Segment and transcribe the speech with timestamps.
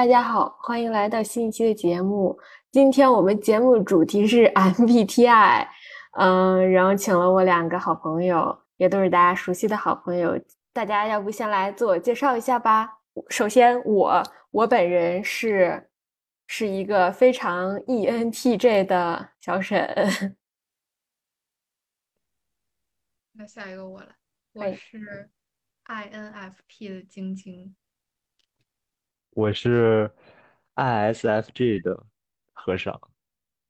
[0.00, 2.40] 大家好，欢迎来到新一期的节目。
[2.70, 5.68] 今天我们节目主题是 MBTI，
[6.12, 10.42] 嗯，然后请了我两个好朋友，也都是大家熟悉的好朋友。
[10.72, 13.00] 大家要不先来自我介绍一下吧？
[13.28, 15.90] 首先，我我本人是
[16.46, 20.34] 是一个非常 ENTJ 的小沈。
[23.32, 24.08] 那下一个我了，
[24.54, 25.28] 我是
[25.84, 27.76] INFP 的晶晶。
[29.34, 30.10] 我是
[30.74, 32.04] ISFJ 的
[32.52, 33.00] 和尚。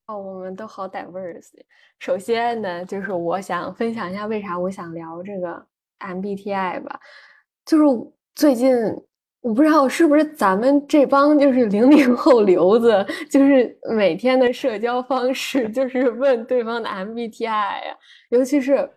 [0.07, 1.53] 哦，我们都好 diverse。
[1.98, 5.67] 首先呢，就是我想分享一下为啥我想聊这个
[5.98, 6.98] MBTI 吧。
[7.67, 7.84] 就是
[8.34, 8.75] 最近
[9.43, 17.97] 我不知道是不是咱们这帮就是零零后留子，就是每天的社交方式就是问对方的 MBTI 呀。
[18.31, 18.91] 尤其是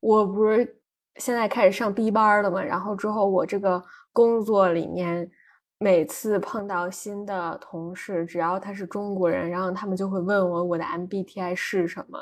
[0.00, 0.80] 我不是
[1.16, 5.30] 现在开始上 B 班了嘛，然后之后我这个工作里面。
[5.78, 12.18] 每次碰到新的同事，只要他是中国人，然后他们就会问我我的 MBTI 是什么。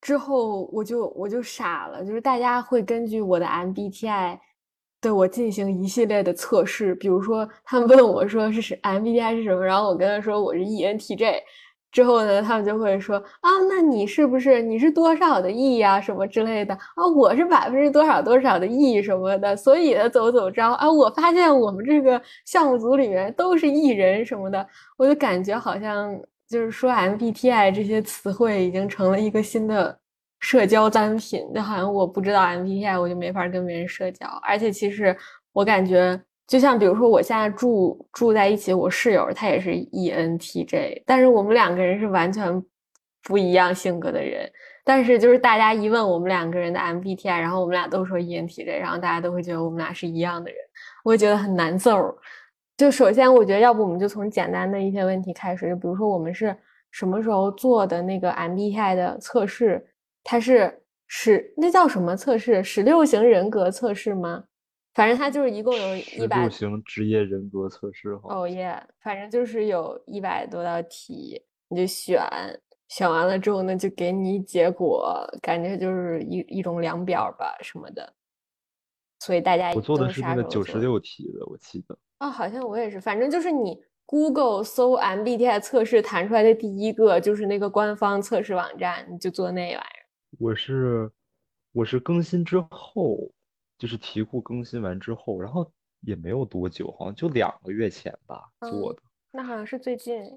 [0.00, 4.38] 之后我就我就傻了，就是大家会根据我的 MBTI
[5.00, 11.40] 对我进行一系列的测试，比如说他们问我说是 MBTI 是什么，然后我跟他说我是 ENTJ。
[11.90, 17.06] 之后呢，他们就会说啊，那你是不是你是多少的 E 呀，什么之类的啊？
[17.16, 24.66] 我是百分之多少多少的 E 什么的，所以呢，走走着啊，我发现我们这个项目组里面都是 E 人什么的，
[24.96, 26.14] 我就感觉好像
[26.48, 29.98] 就是说 MBTI 这些词汇已经成了一个新的
[30.40, 35.16] 社交单品，就好像我不知道 MBTI，我就没法跟别人社交，而且其实
[35.52, 36.20] 我感觉。
[36.48, 42.64] 就像比如说，我现在住住在一起，我室友他也是 ENTJ，但是我们两个人是完全
[43.22, 44.50] 不一样性格的人。
[44.82, 50.58] 但是就是大家一问我们两个人的 MBTI，然后我们俩都说 ENTJ，然后大家都会觉得我们俩是一样的人，
[51.04, 52.16] 我觉得很难受。
[52.78, 56.56] 就首先，我觉得要不我们就从简单的一些问题开始，就比如说我们是
[56.90, 59.86] 什么时候做的那个 MBTI 的测试？
[60.24, 62.64] 它是十那叫什么测试？
[62.64, 64.44] 十六型人格测试吗？
[64.98, 68.76] 反正他就是一共有一百六型职业人格测试，哦耶！
[69.00, 72.20] 反正就是有一百多道题，你就选，
[72.88, 78.12] 选完了之后呢，就给你结果，感觉就是一一种量表吧什么的。
[79.20, 81.96] 所以大家我做的是那个九十六题的，我记得。
[82.18, 90.06] 哦，好像我也是，反正就是你 Google 搜 MBTI 测试弹出来的第一个就是那个官方测试网站，你就做那玩意儿。
[90.40, 91.08] 我是
[91.70, 93.30] 我是更新之后。
[93.78, 99.02] 就是题库更新完之后，然后也没有多久，好像就两个月前吧做的。
[99.30, 100.36] 那好像是最近。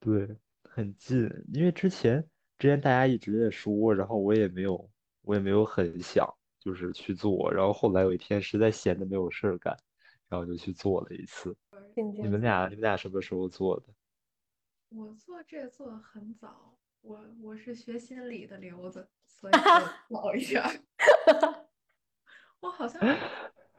[0.00, 2.26] 对，很近，因为之前
[2.58, 4.90] 之前大家一直在说，然后我也没有
[5.22, 6.26] 我也没有很想
[6.58, 9.76] 就是去做，然后后来有一天实在闲的没有事儿干，
[10.28, 11.56] 然后就去做了一次。
[11.94, 13.86] 你们俩你们俩什么时候做的？
[14.88, 19.52] 我做这做的很早，我我是学心理的瘤子，所以
[20.08, 20.62] 早 一点。
[22.60, 23.00] 我好像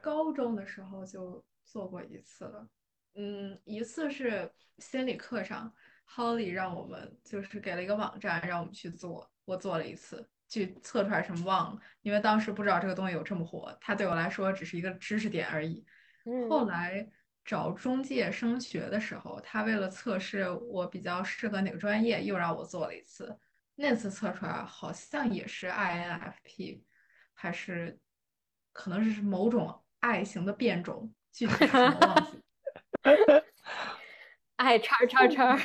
[0.02, 2.68] 高中的时候就做过一次了，
[3.14, 5.72] 嗯，一次是心理课上
[6.10, 15.86] ，Holly 让我们就是给了一个网站让我们去做，我做了一次，去测出来什么忘了，因为当时不知道这个东西有这么火，它对我来说只是一个知识点而已。
[16.50, 17.08] 后来
[17.46, 23.38] 找中介升学的时候，他为了测试我比较适合哪个专业，又让我做了一次，
[23.76, 26.82] 那次测出来好像也是 INFP，
[27.36, 28.00] 还是。
[28.72, 32.42] 可能是某种爱型的变种，具体什么忘记。
[34.58, 35.60] 爱叉叉叉，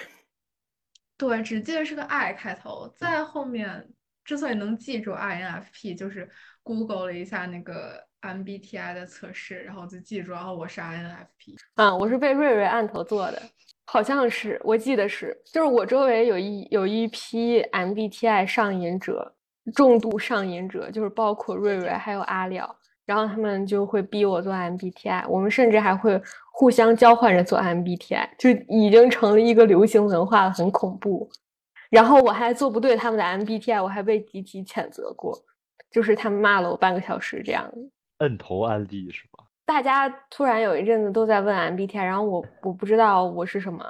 [1.19, 2.89] 对，只记得是个 I 开头。
[2.97, 3.89] 在后面
[4.25, 6.29] 之所以能记住 INFP，就是
[6.63, 11.59] Google 了一下那个 MBTI 的测试，然后就记住，然后我是 INFP。
[11.75, 13.43] 嗯，我是被瑞瑞按头做的，
[13.85, 19.37] 好像是，我记得是，就是我周围有一有一批 MBTI 上瘾者，
[19.75, 22.79] 重度上瘾者，就是包括瑞瑞还有阿廖。
[23.07, 26.21] 然后他们就会逼我做 MBTI，我们甚至还会
[26.53, 31.31] 互相交换着做 MBTI，就已经成了一个流行文化了，很恐怖。
[31.89, 35.39] 然后我还做不对他们的 MBTI，我还被集体谴责过，
[35.89, 37.73] 就是他们骂了我半个小时这样。
[38.19, 39.45] 摁头案例是吧？
[39.65, 43.85] 大家突然有一阵子都在问 MBTI，然后我我不知道我是什么，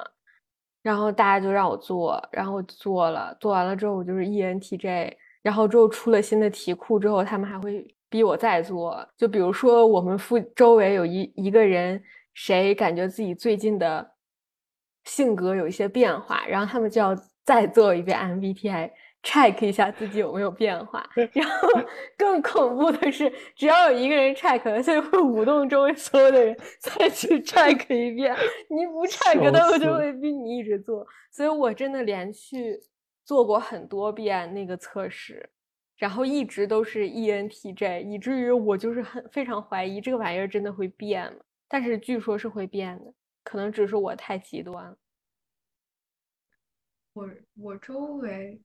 [0.82, 7.86] 然后大家就让我做，然后做了，做完了之后我就是 ENTJ，然后之后出了新的题库之后，他们还会。
[8.16, 12.02] 逼我再做，就比如说我们附周围有一一个人，
[12.32, 14.12] 谁感觉自己最近的
[15.04, 17.14] 性格有一些变化，然后他们就要
[17.44, 21.06] 再做一遍 MBTI，check 一下自己有没有变化。
[21.34, 21.68] 然后
[22.16, 28.34] 更恐怖的是，只要有一个人 check，他就会舞动周围所有的人 再去 check 一遍。
[28.70, 31.06] 你不 check，他们就会逼你一直做。
[31.30, 32.80] 所以我真的连续
[33.26, 35.50] 做过很多遍那个测试，
[35.96, 41.40] 然后一直都是 ENTJ，以至于我就是很非常怀疑这个玩意儿真的会变吗？
[41.69, 44.96] 但是据说是会变的，可能只是我太极端了。
[47.14, 48.60] 我我周围，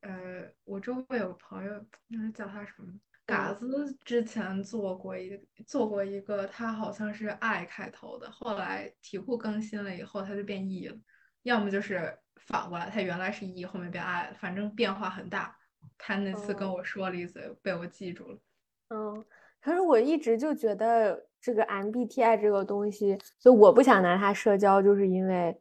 [0.00, 2.92] 呃，我周围有朋友，那叫他什么？
[3.24, 10.96] 嘎子之前做过一做过一个，他好像是 I 开头的，后来题库更新了以后，他就变 E 了。
[11.42, 15.56] 要么就是反过来，他原来是 E，后面变 I 了，反正变化很大。
[15.98, 18.38] 他那次跟我说了一嘴，被我记住了。
[18.90, 19.24] 嗯，
[19.60, 25.56] 可是我一直就觉得这个 MBTI 这个东西，就我不想拿它社交，就是因为。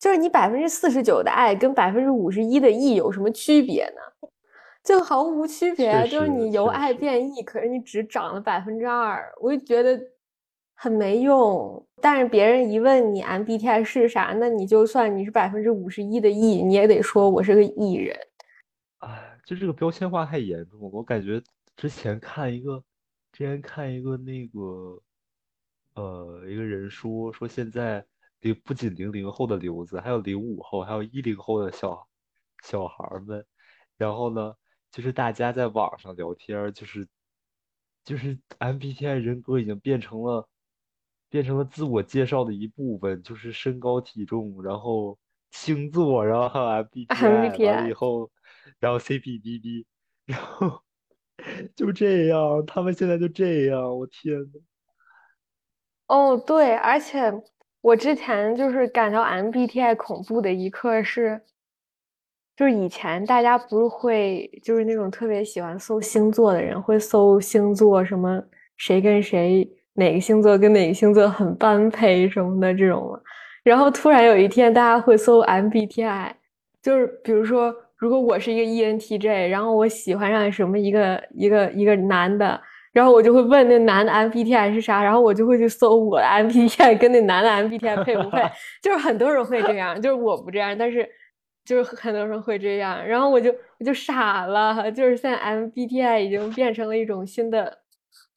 [0.00, 4.28] 就是你百分之四十九的爱跟百分之五十一的 E 有什么区别呢？
[4.84, 5.90] 就毫无区别。
[5.90, 10.00] 啊就是你由爱变 E，可是你只涨了百分之二，我就觉得
[10.76, 11.84] 很没用。
[12.00, 18.16] 但是别人一问你 MBTI 是啥，那你就算你是百分之五十一的 E，你也得说我是个 E 人。
[19.48, 20.88] 哎，就这个标签化太严重了。
[20.88, 21.42] 我感觉
[21.76, 22.84] 之前看一个，
[23.32, 25.02] 之前看一个那个，
[25.94, 28.04] 呃，一个人说说现在。
[28.40, 32.06] 零不仅零零后的留子，还有零五后，还有一零后的小
[32.62, 33.44] 小孩们。
[33.96, 34.54] 然后呢，
[34.92, 37.08] 就是大家在网上聊天，就是
[38.04, 40.48] 就是 MBTI 人格已经变成了
[41.28, 45.18] 变成了自我介绍的一部分，就是身高体重，然后
[45.50, 48.30] 星座，然后还有 MBTI，完了以后，
[48.78, 49.84] 然后 CPDD，
[50.26, 50.82] 然后
[51.74, 54.60] 就这样，他们现在就这样，我天呐。
[56.08, 57.32] 哦，对，而且。
[57.80, 61.40] 我之前就是感到 MBTI 恐怖的一刻是，
[62.56, 68.42] 就是以前大家不是会就是那种特别喜欢搜星座的人会搜星座什么
[68.76, 73.20] 谁跟谁哪个星座跟哪个星座很般配什么的这种嘛，
[73.62, 76.32] 然后突然有一天大家会搜 MBTI，
[76.82, 82.60] 就是比如说如果我是一个 ENTJ，然后我喜欢上什么一个一个一个男的。
[82.90, 88.42] 然后我就会问那男的 MBTI 是啥，然后我就会去搜我的 MBTI 跟那男的 MBTI 配不配，
[88.82, 91.08] 就是很多人会这样，就是我不这样，但是
[91.64, 97.78] 就是很多人会这样，然后我就我就傻了，就是现在 MBTI 已经变成了一种新的，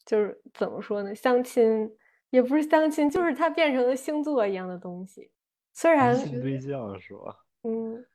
[0.06, 1.90] 就是怎么说呢，相亲
[2.30, 5.32] 也不是相亲，就是它变成了星座一样的东西，
[5.74, 7.36] 虽然新对象是吧？
[7.64, 8.06] 嗯，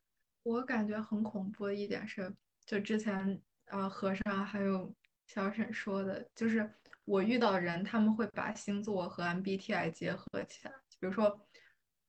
[0.47, 2.33] 我感觉很恐怖的一点是，
[2.65, 4.95] 就之前呃和尚还有。
[5.27, 6.73] 小沈说的就是，
[7.05, 10.71] 我遇到人，他们会把星座和 MBTI 结合起来。
[11.01, 11.45] 比如说，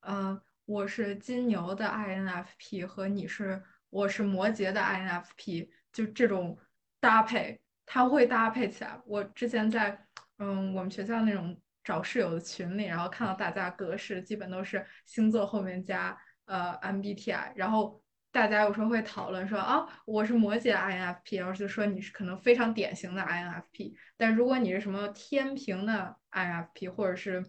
[0.01, 6.56] 嗯，我是金牛的 INFP 和你是我是摩羯的 INFP，就这种
[7.00, 9.01] 搭配，它会搭配起来。
[9.07, 10.06] 我之前在
[10.38, 18.00] 嗯我们学校那种找室友的群里，然后看到大家格式基本都是星座后面加呃 MBTI，然后。
[18.31, 23.95] 大家有时候会讨论说啊，我是摩羯 INFP，然后就说你是可能非常典型的 INFP。
[24.15, 27.44] 但如果你是什么天平的 INFP，或者是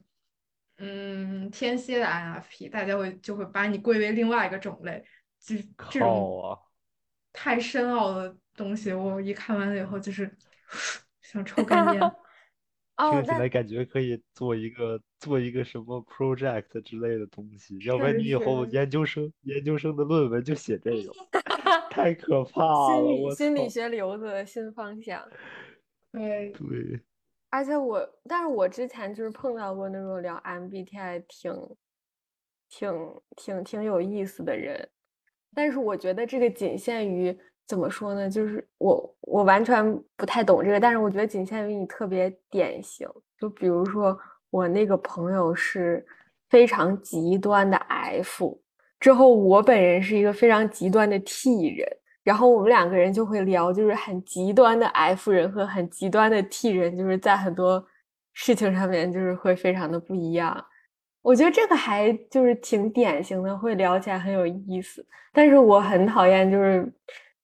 [0.79, 5.05] 嗯天蝎的 INFP，大家会就会把你归为另外一个种类。
[5.39, 5.57] 就
[5.91, 6.59] 这种
[7.33, 10.35] 太深奥的东西，我一看完了以后就是
[11.23, 12.01] 想抽根烟。
[12.99, 21.13] 听起来感觉可以做一个做一个什么 project 之类的东西，要不然你以后研究生研究生的论文就写这个，
[21.91, 23.01] 太可怕了！
[23.01, 25.23] 我心理学流子的新方向。
[26.13, 27.01] 对对。
[27.51, 31.53] 而且我，但是我之前就是碰到过那种聊 MBTI 挺
[32.69, 32.91] 挺
[33.37, 34.89] 挺挺有意思的人，
[35.55, 37.39] 但是我觉得这个仅限于。
[37.67, 38.31] 怎么说呢？
[38.31, 39.85] 就是我我完全
[40.17, 43.07] 不太懂这个，但是我觉得仅限于你特别典型。
[43.39, 44.19] 就比如说
[44.51, 46.05] 我那个朋友是
[46.49, 48.61] 非常极端的 F，
[49.01, 51.87] 之后我本人是一个非常极端的 T 人，
[52.23, 57.85] 然后我们两个人就会聊，就是很极端的 F 人和很极端的 T 人，就是在很多
[58.33, 60.65] 事情上面就是会非常的不一样。
[61.23, 65.05] 我觉得这个还就是挺典型的，会聊起来很有意思。
[65.33, 66.93] 但是我很讨厌就是。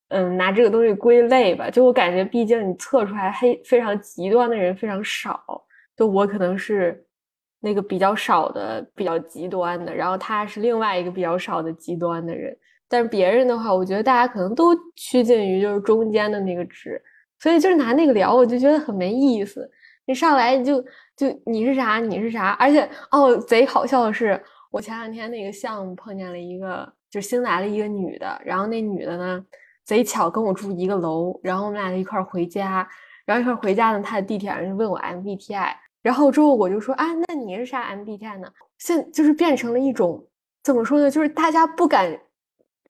[0.09, 5.64] 嗯，拿这个东西归类吧，就我感觉，毕竟你测出来黑非常极端的人非常少，
[5.97, 7.07] 就我可能是
[7.61, 12.57] 那个比较少的、比较极端的，然后他是另外一个比较少的极端的人。
[12.89, 17.01] 但是别人的话，我觉得大家可能都趋近于就是中间的那个值，
[17.39, 19.69] 所以就是拿那个聊，我就觉得很没意思。
[20.07, 20.81] 你上来就
[21.17, 29.45] 就你是啥，你是啥，而且哦，贼好笑的是，我前两天那个项目碰见了一个，就新来了一个女的，然后那女的呢。
[29.85, 32.89] 贼巧跟我住一个楼，然后我们俩就一块儿回家，
[33.27, 35.75] 然后一块儿回家呢，他在地铁上就问我 MBTI，
[36.05, 38.47] 然后之后我就说啊，那你是啥 MBTI 呢？
[38.77, 40.23] 现就是变成了一种
[40.63, 42.21] 怎么说呢，就是大家不敢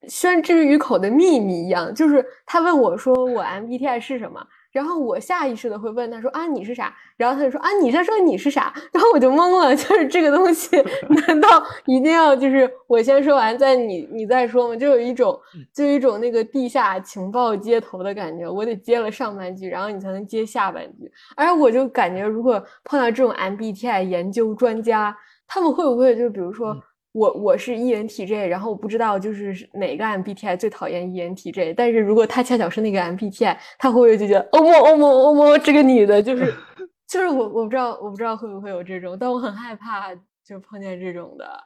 [0.09, 4.45] 宣之于口的秘密一样，就是他问我说我 MBTI 是什么？
[4.75, 6.93] 然后我下意识的会问他说啊你是啥？
[7.17, 8.75] 然后他就说啊你在说你是啥？
[8.93, 10.77] 然后我就懵了，就是这个东西
[11.29, 11.49] 难道
[11.87, 14.75] 一定要就是我先说完再你你再说吗？
[14.75, 15.39] 就有一种
[15.73, 21.09] 就有一种那个地下情报接头的感觉，我得接了上半句，然后你才能接下半句。
[21.37, 25.17] 而我就感觉如果碰到这种 MBTI 研究专家，
[25.47, 26.77] 他们会不会就比如说？
[27.15, 36.53] 我我是 ENTJ，然后我不知道就是哪个 MBTI 最讨厌 ENTJ，但是如果他恰巧是那个 MBTI，他会不会就觉得欧莫欧莫欧莫这个女的就是
[37.07, 41.65] 就是我我不知道我不知道会不会有这种，但我很害怕就碰见这种的。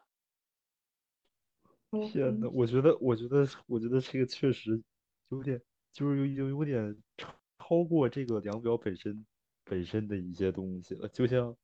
[2.12, 4.78] 天呐，我觉得我觉得我觉得这个确实
[5.30, 5.58] 有点
[5.94, 6.94] 就是有有有点
[7.58, 9.24] 超过这个量表本身
[9.64, 11.56] 本身的一些东西了，就像。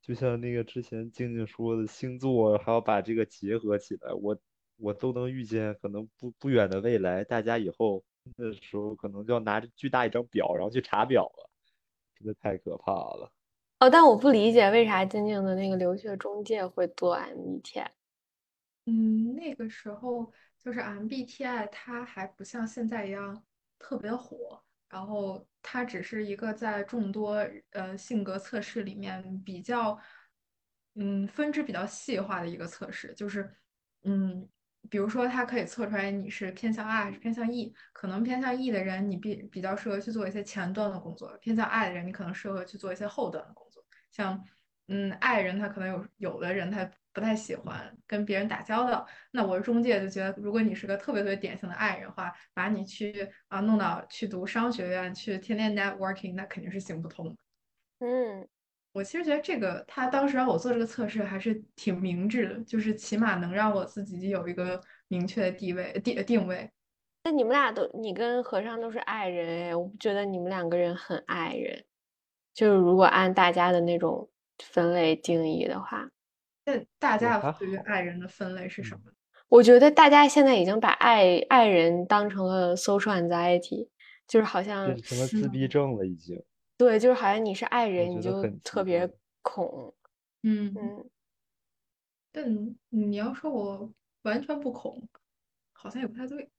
[0.00, 4.38] 就像那个之前静静说的星座，还要把这个结合起来，我
[4.76, 8.04] 我都能预见，可能不不远的未来，大家以后
[8.36, 11.50] 的时候可能就要拿着巨大一张表，然后去查表了，
[12.14, 13.32] 真的太可怕了。
[13.80, 17.88] 哦，但我不理解为啥静静的那个留学中介会做 MBTI。
[18.86, 23.42] 嗯，那个时候就是 MBTI，它还不像现在一样
[23.78, 24.62] 特别火。
[24.88, 29.98] 然后它只是一个在众多呃性格测试里面比较，
[30.94, 33.54] 嗯，分支比较细化的一个测试，就是
[34.04, 34.48] 嗯，
[34.88, 44.42] 比如说它可以测出来你是偏向 I 还是偏向 E，可能偏向 E 的人你比比较适合去做一些前端的工作，偏向 I 的人你可能适合去做一些后端的工作，像
[44.88, 46.90] 嗯 I 人他可能有有的人他。
[47.16, 57.36] 不太喜欢跟别人打交道，那我中介就觉得，如果你是个特别特别典型的爱人的话，把你去啊弄到去读商学院，去天天 networking，那肯定是行不通的。
[58.00, 58.46] 嗯，
[58.92, 66.70] 我其实觉得这个他当时让我做这个测试还是挺明智的，就是起码能让我自己有一个明确的地位定定位。
[67.24, 71.82] 那你们俩都，你跟和尚都是爱人哎，我不觉得你们两个人很爱人，
[72.52, 74.28] 就是如果按大家的那种
[74.62, 76.10] 分类定义的话。
[76.66, 79.00] 那大家对于爱人的分类是什么？
[79.48, 83.88] 我觉得大家现在已经把爱爱人当成了 social anxiety，
[84.26, 86.42] 就是好像成了自闭症了，已经。
[86.76, 89.08] 对，就是好像你是爱人，你就特别
[89.42, 89.94] 恐。
[90.42, 91.08] 嗯嗯。
[92.32, 93.90] 但你要说我
[94.22, 95.08] 完全不恐，
[95.72, 96.50] 好像也不太对。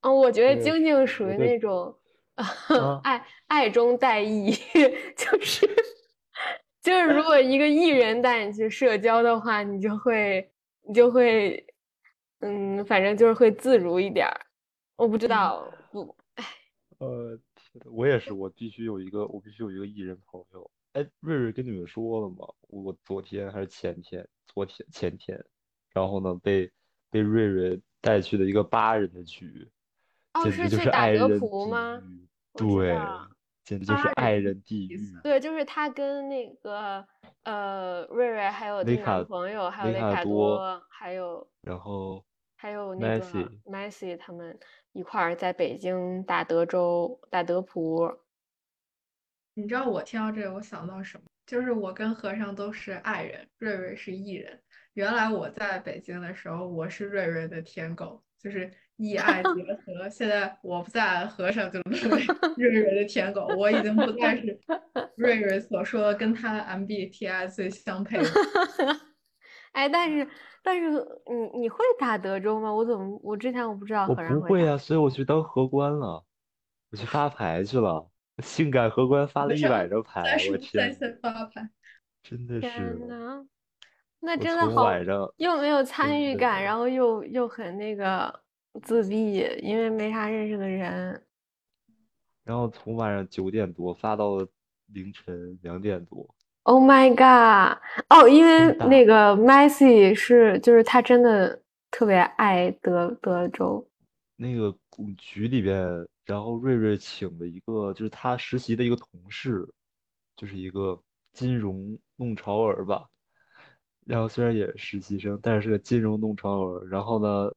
[0.00, 1.96] 嗯，我觉得晶晶属于那种
[3.04, 4.50] 爱爱中带意，
[5.16, 5.64] 就是。
[6.82, 10.50] 就是如果一个艺人带你去社交的话，你就会，
[10.82, 11.64] 你就会，
[12.40, 14.40] 嗯，反正就是会自如一点儿。
[14.96, 16.44] 我不知道，不，哎。
[16.98, 17.38] 呃，
[17.84, 20.70] 我也是，我必须有一个，我必须有一个艺人朋友。
[20.94, 22.46] 哎，瑞瑞跟你们说了吗？
[22.68, 25.42] 我昨天还是前天，昨天前天，
[25.92, 26.70] 然后呢，被
[27.10, 29.68] 被瑞瑞带去的一个八人的局，
[30.42, 32.28] 简直就是爱人地狱。
[32.54, 32.98] 对。
[33.64, 34.98] 简直就是爱人地狱。
[35.22, 37.06] 对，就是他跟那个
[37.44, 42.24] 呃瑞瑞，还有他男朋友，还有雷卡多，还有然后
[42.56, 43.24] 还有那个
[43.64, 44.58] Messi 他们
[44.92, 48.18] 一块儿在北京打德州打德普。
[49.54, 51.24] 你知道我听到这个我想到什么？
[51.46, 54.60] 就是我跟和尚都是爱人，瑞瑞是艺人。
[54.94, 58.70] 原来我在北京的时候，我是瑞瑞的舔狗，就是。
[58.96, 62.22] 义爱结合， 现在我不在，和尚就沦为
[62.56, 63.46] 瑞瑞的舔狗。
[63.56, 64.58] 我已经不再是
[65.16, 68.28] 瑞瑞所说的跟他 MBTI 最相配的。
[69.72, 70.28] 哎，但是
[70.62, 72.72] 但是你你会打德州吗？
[72.72, 74.06] 我怎么我之前我不知道。
[74.06, 76.24] 我不会啊，所以我去当荷官了，
[76.90, 78.08] 我去发牌去了，
[78.42, 80.94] 性感荷官发了一晚上牌，我天！
[81.22, 81.68] 发牌，
[82.22, 82.98] 真的是。
[84.20, 84.88] 那真的好，
[85.38, 88.42] 又没有参与感，然后又又很那个。
[88.80, 91.22] 自闭，因为没啥认识的人。
[92.42, 94.38] 然后从晚上九点多发到
[94.86, 96.34] 凌晨两点多。
[96.64, 97.78] Oh my god！
[98.08, 103.86] 哦，因为那个 Messi 是，就是他真的特别爱德德州。
[104.36, 104.76] 那个
[105.18, 109.68] 局里边，然后瑞瑞请了一个，就是他实习的一个同事，
[110.36, 111.00] 就是一个
[111.32, 113.08] 金融弄潮儿吧。
[114.04, 116.86] 然后虽然也是实习生，但是是个金融弄潮儿。
[116.88, 117.52] 然后呢？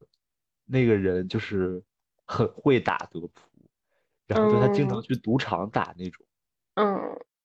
[0.66, 1.84] 那个人就是
[2.26, 3.32] 很会打德扑，
[4.28, 6.26] 然后就他经常去赌场打那种，
[6.74, 6.86] 嗯，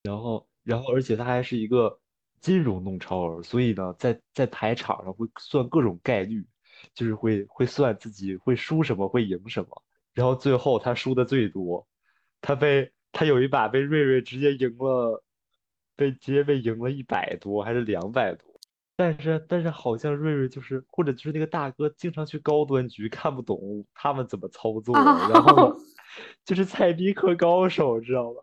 [0.03, 2.01] 然后然后而且他还是一个
[2.41, 6.47] 金融弄潮儿，所以呢，在在牌场上会算各种概率，
[6.95, 9.83] 就是会会算自己会输什么会赢什么，
[10.15, 11.87] 然后最后他输的最多，
[12.41, 15.23] 他被他有一把被瑞瑞直接赢了，
[15.95, 18.50] 被直接被赢了一百多还是两百多。
[19.01, 25.75] 但是但是好像瑞瑞就是或者就是那个大哥经常去高端局看不懂他们怎么操 作，然后
[26.45, 28.41] 就是菜逼嗑高手，知道吧？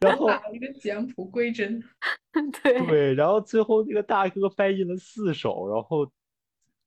[0.00, 1.84] 然后 打一个简谱归真。
[2.62, 6.10] 对对，然后最后那个大哥掰进了四手，然后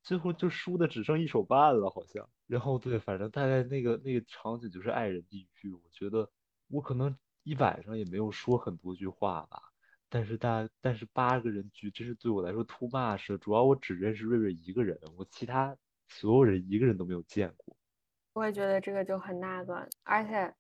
[0.02, 2.28] 最后就输的只剩一手半了，好像。
[2.48, 5.72] 然后对，反正大概那个那个场景就是爱人地狱。
[5.72, 6.28] 我觉得
[6.70, 9.62] 我可能一晚上也没有说很多句话吧，
[10.10, 13.38] 但是大但是八个人局真是对我来说 too much 了。
[13.38, 15.76] 主要我只认识瑞瑞一个人，我其他
[16.08, 17.76] 所有人一个人都没有见过。
[18.34, 20.54] 我也觉得这个就很那个，而且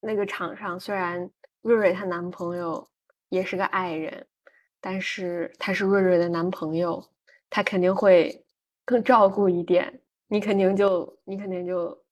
[0.00, 1.30] 那个场上虽然
[1.62, 2.86] 瑞瑞她男朋友
[3.28, 4.26] 也是个爱人，
[4.80, 7.02] 但是他是瑞瑞的男朋友，
[7.48, 8.44] 他肯定会
[8.84, 12.04] 更照顾一点，你肯定就你肯定就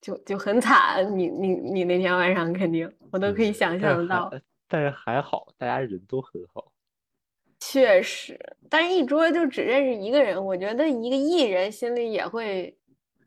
[0.00, 4.32] 就就很惨，你你你那天晚上肯定我都可以想象到。
[4.72, 6.72] 还但是还好，大家人都很好。
[7.60, 8.38] 确实，
[8.70, 12.76] 但是一桌就只认识一个人，我觉得一个艺人心里也会，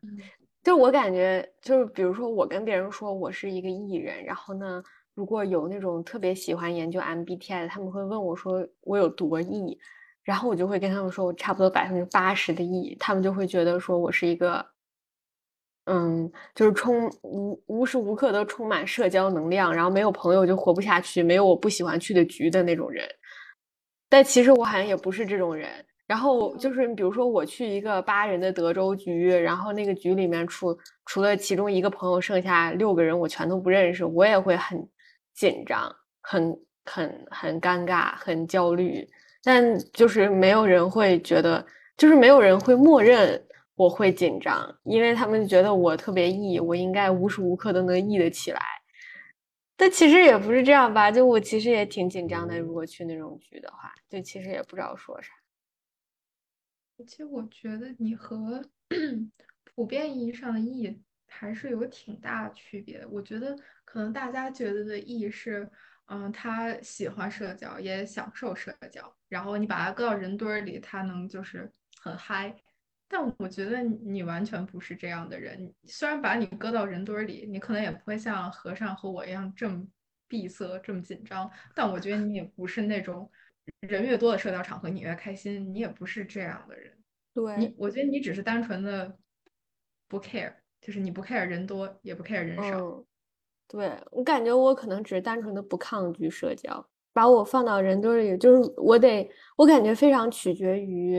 [0.02, 0.18] 嗯
[0.62, 4.82] 就我感觉，就是比如说我跟别人说我是一个艺人，然后呢，
[5.14, 9.78] 如果有那种特别喜欢研究 MBTI 的，他们会问我说我有多 E，
[10.24, 14.66] 然后我就会跟他们说我差不多百分之八十的 E，他们就会觉得说我是一个，
[15.86, 23.08] 嗯，就是充无无时无刻都充满社交能量，然后没有朋友就活不下去，没有我不喜欢去的局的那种人。
[24.08, 25.68] 但其实我好像也不是这种人。
[26.06, 34.88] 然后就是比如说我去一个八人的德州局，然后那个局里面除除了其中一个朋友，剩下六个人我全都不认识，我也会很
[35.34, 39.04] 紧张，很很很尴尬，很焦虑。
[39.42, 41.64] 但就是没有人会觉得，
[41.96, 43.40] 就是没有人会默认
[43.76, 48.60] 我会紧张，因为他们觉得我特别 E，我应该无时无刻都能 E 得起来。
[49.76, 55.28] 但其实也不是这样吧，就我其实也挺紧张的，如果去那种局的话，就其实也不知道说啥。
[57.06, 58.64] 其实我觉得你和
[59.74, 63.06] 普遍意义上的 E 还是有挺大区别的。
[63.10, 65.70] 我觉得可能大家觉得的 E 是，
[66.06, 72.56] 嗯，他喜欢社交，也享受社交，然后你把他搁到人堆儿里，他能就是很嗨。
[73.08, 75.72] 但我觉得你完全不是这样的人。
[75.84, 79.86] 虽然把你搁到人堆儿里，你可能也不会像和尚和我一样这么
[80.26, 81.50] 闭塞、这么紧张。
[81.74, 83.30] 但我觉得你也不是那种
[83.80, 86.92] 人越多的社交场合你越开心，你也不是这样的人。
[87.32, 89.16] 对你，我觉得你只是单纯的
[90.08, 92.78] 不 care，就是你不 care 人多，也不 care 人少。
[92.80, 93.04] 嗯，
[93.68, 101.18] 对，我感觉我可能只是单纯的不抗拒社交，把我放到人堆里，就是我得，我感觉非常取决于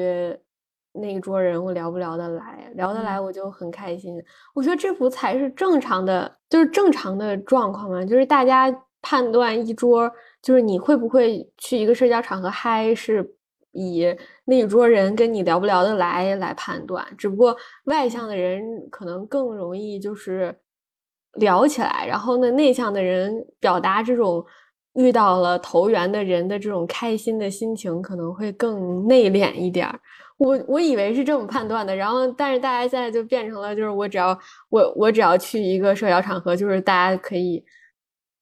[1.00, 4.22] 那一桌人我聊不聊得来，聊得来嗯我就很开心。
[4.54, 13.36] 我觉得这不才是正常的，就是正常的状况嘛，就是大家判断一桌，就是你会不会去一个社交场合嗨，是
[13.72, 14.06] 以
[14.46, 17.06] 那一桌人跟你聊不聊得来来判断。
[17.18, 17.56] 只不过
[17.86, 20.58] 外向的人可能更容易就是
[21.34, 24.44] 聊起来，然后呢，内向的人表达这种
[24.96, 30.00] 遇到了投缘的人的这种开心的心情，可能会更内敛一点儿。
[30.38, 34.38] 我我以为是这么判断的，然后但是大家现在就变成了，就是我只要
[34.70, 37.64] 我我只要去一个社交场合，就是大家可以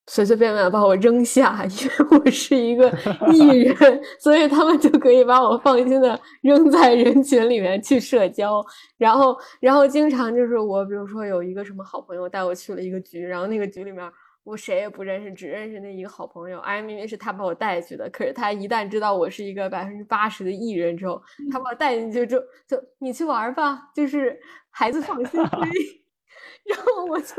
[0.07, 2.87] 随随便便把我扔下， 因为我是一个
[3.31, 8.63] 艺人， 所以他们就可以把我放心的扔在人群里面去社交。
[8.97, 14.03] 然后然后经常就是我，比如说有一个什么好朋友带我去了一个局，然后那个局里面。
[14.45, 16.59] 我谁也不认识，只认识那一个好朋友。
[16.59, 25.57] 哎，明明是他把我带去的，可是他一旦知道我是一个百分之八十的艺人之后，他把我带进去就就你去玩吧，就是孩子放心飞。
[26.65, 27.35] 然后我就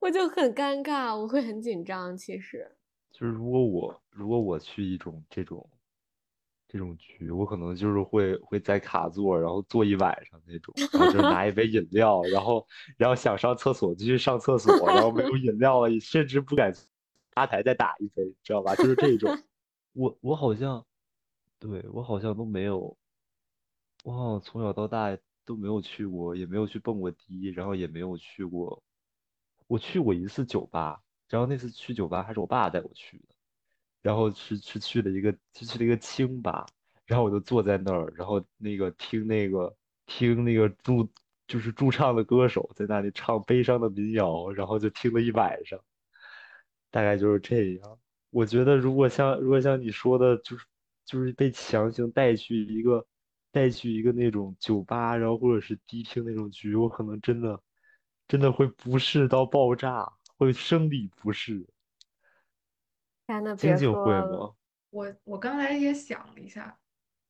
[0.00, 2.16] 我就很尴尬，我会很紧张。
[2.16, 2.70] 其实，
[3.12, 5.66] 就是如果我如果我去一种这种
[6.74, 16.72] 这种局，我可能就是会会在卡座，然后坐一晚上那种，然后就是拿一杯饮料，然后然后想上厕所就去上厕所，然后没有 饮料了，甚至不敢
[17.32, 18.74] 吧台再打一杯，知道吧？
[18.74, 19.38] 就是这种。
[19.94, 20.84] 我我好像，
[21.60, 22.96] 对，我好像都没有，
[24.02, 28.82] 我好像从小到大都没有去过，也没有去蹦过迪，然后也没有去过，
[29.68, 33.33] 我去过一次酒吧，然后那次去酒吧还是我爸带我去的。
[34.04, 36.66] 然后是是去了一个是去了一个清吧，
[37.06, 41.08] 然后我就坐在那儿，然后那个听那个听那个驻
[41.46, 45.80] 就是驻唱的歌手在那里唱悲伤的民谣，然后就听了一晚上，
[46.90, 47.98] 大概就是这样。
[48.28, 50.66] 我觉得如果像如果像你说的，就是
[51.06, 53.06] 就是被强行带去一个
[53.52, 57.58] 带去一个那种酒吧，然后或者是迪厅那种局，我可能真的
[58.28, 61.66] 真的会不适到爆炸，会生理不适。
[63.26, 64.54] 天呐，晶晶别说了，会吗？
[64.90, 66.76] 我我刚才也想了一下，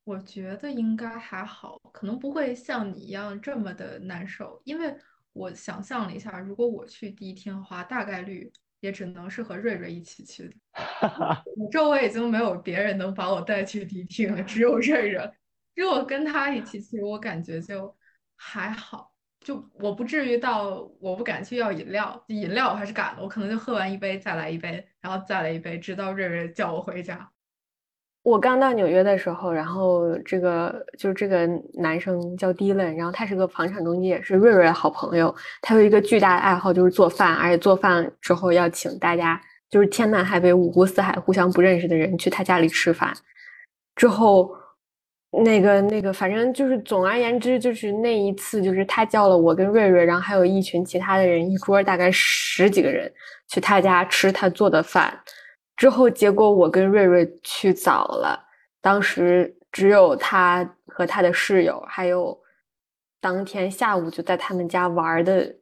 [0.04, 4.94] 我觉得应该还好，可能不会像你一样这么的难受，因为
[5.32, 10.54] 我想象了一下，如果我去迪厅的话，大概率也只能是和瑞瑞一起去的。
[11.56, 15.30] 我周围已经没有别人能把我带去迪厅了，只有瑞瑞。
[15.74, 17.96] 如果跟他一起去，我感觉就
[18.36, 19.13] 还好，
[19.44, 27.28] 就我不至于到我不敢去要饮料，饮料我还是敢的，我可能就喝完一杯再来一杯，然后再来一杯，直到瑞瑞叫我回家。
[28.22, 35.34] 我刚到纽约的时候，然后这个就是这个男生叫 Dylan，然后他是个房产中介，是瑞瑞的好朋友。
[35.60, 43.14] 他有一个巨大的爱好就是做饭，而且做饭之后要请大家，就是天南海北、五湖四海互相不认识的人去他家里吃饭。
[43.94, 44.56] 之后，
[45.42, 53.12] 那个那个，反正就是总而言之，就是那一次，就是他叫了我跟瑞瑞，然后还有一群其他的人，一桌大概十几个人
[53.48, 55.18] 去他家吃他做的饭。
[55.76, 58.38] 之后，结果我跟瑞瑞去早了，
[58.80, 62.38] 当时只有他和他的室友，还有
[63.20, 65.52] 当天下午就在他们家玩的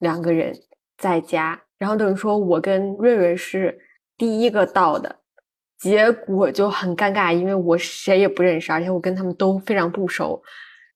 [0.00, 0.52] 两个人
[0.98, 1.58] 在家。
[1.78, 3.78] 然后等于说我跟瑞瑞是
[4.18, 5.16] 第一个到的，
[5.84, 10.42] 结果就很尴尬，因为我谁也不认识，而且我跟他们都非常不熟。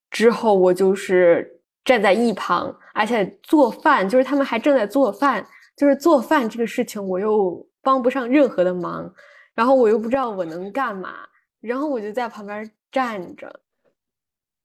[0.09, 1.47] 之后我就是
[1.85, 5.45] 站在一旁，而且做饭，就是他们还正在做饭，
[5.77, 9.13] 就是做饭这个事情我又帮不上任何的忙，
[9.53, 11.13] 然后我又不知道我能干嘛，
[11.61, 13.59] 然后我就在旁边站着。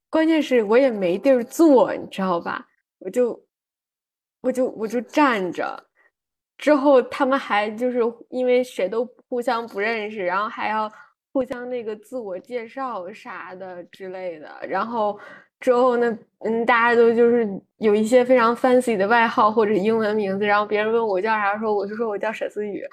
[0.09, 2.67] 关键是我也没地儿坐，你知道吧？
[2.99, 3.39] 我就
[4.41, 5.85] 我就我就站着。
[6.57, 10.91] 之后他们还就是因为谁都互相不认识，然后还要
[11.33, 14.49] 互相那个自我介绍啥的之类的。
[14.69, 15.19] 然后
[15.61, 22.85] 之后呢，嗯，大家都就是有一些非常 fancy 的外号或者英文名字，然后别人问我叫啥，说我就说我叫沈思雨，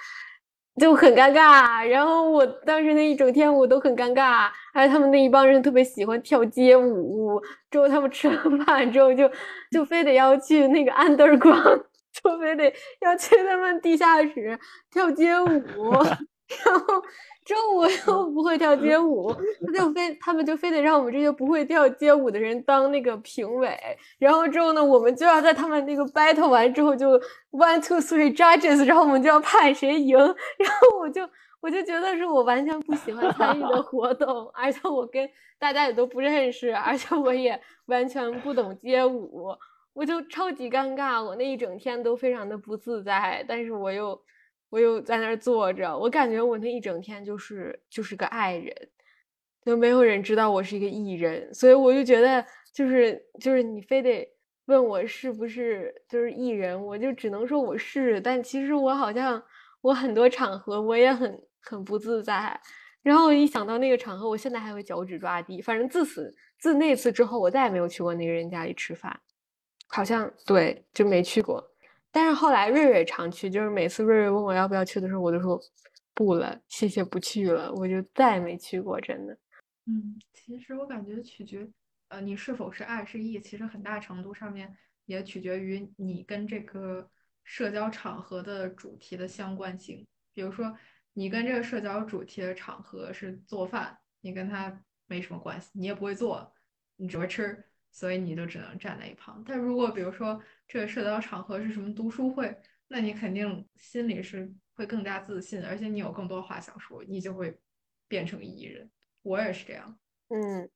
[0.79, 1.87] 就很尴尬。
[1.87, 7.39] 然后我当时那一整天我都很尴尬，还有他们那一帮人特别喜欢跳街舞。
[7.69, 9.29] 之后他们吃完饭之后就
[9.71, 11.83] 就非得要去那个 underground。
[12.23, 14.59] 就非得要去他们地下室
[14.91, 15.91] 跳街舞，
[16.65, 17.01] 然后
[17.45, 19.33] 之后我又不会跳街舞，
[19.65, 23.77] 他就非他们就非得让我们这些不会跳街舞的人当那个评委，
[24.19, 27.11] 然后之后呢，我们就要在他们那个 battle 完之后就
[27.51, 31.21] one two three judges，然后我们就要判谁赢，然后我就
[31.61, 39.55] 我就觉得是我完全不喜欢参与的 活动，而且我跟大家也都不认识，而且我也完全不懂街舞。
[39.93, 44.19] 我就超级尴尬，我那一整天都非常的不自在，但是我又
[44.69, 48.73] 我又在那儿坐着，我感觉我那一整天就是就是个爱人，
[49.65, 54.25] 就没有人知道我是一个艺人，所以我就觉得就是就是你非得
[54.67, 59.43] 问我是不是就是艺人，我就只能说我是，但其实我好像
[59.81, 62.57] 我很多场合我也很很不自在，
[63.03, 69.19] 然后一想到那个场合，我现在还会脚趾抓地，反正自此自那次之后，我再也没有去过那个人家里吃饭。
[69.93, 71.61] 好像对，就没去过。
[72.11, 75.59] 但是后来瑞瑞常去，就是每次瑞瑞问我要不要去的时候，我都说
[76.13, 77.71] 不了，谢谢，不去了。
[77.73, 79.37] 我就再也没去过，真的。
[79.85, 81.67] 嗯，其实我感觉取决，
[82.07, 84.73] 呃，你是否是爱是义，其实很大程度上面
[85.05, 87.09] 也取决于你跟这个
[87.43, 90.07] 社交场合的主题的相关性。
[90.33, 90.73] 比如说，
[91.13, 96.53] 你跟这个社交主题的场合是做饭，你跟他没什么关系，你也不会做，
[96.95, 97.65] 你只会吃。
[97.91, 99.43] 所以你就只能站在一旁。
[99.45, 107.59] 但如果比如说这个社交场合是什么读书会，那你肯定心里是会更加自信，而且你有更多话想说，你就会
[108.07, 108.89] 变成艺人。
[109.21, 109.99] 我也是这样。
[110.29, 110.69] 嗯，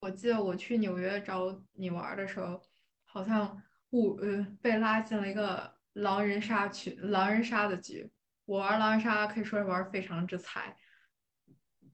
[0.00, 2.60] 我记得我去纽约找你玩的时候，
[3.04, 8.10] 好像误呃被拉进了一个狼人杀群，狼人杀的局。
[8.46, 10.76] 我玩狼人杀可以说是玩非常之菜，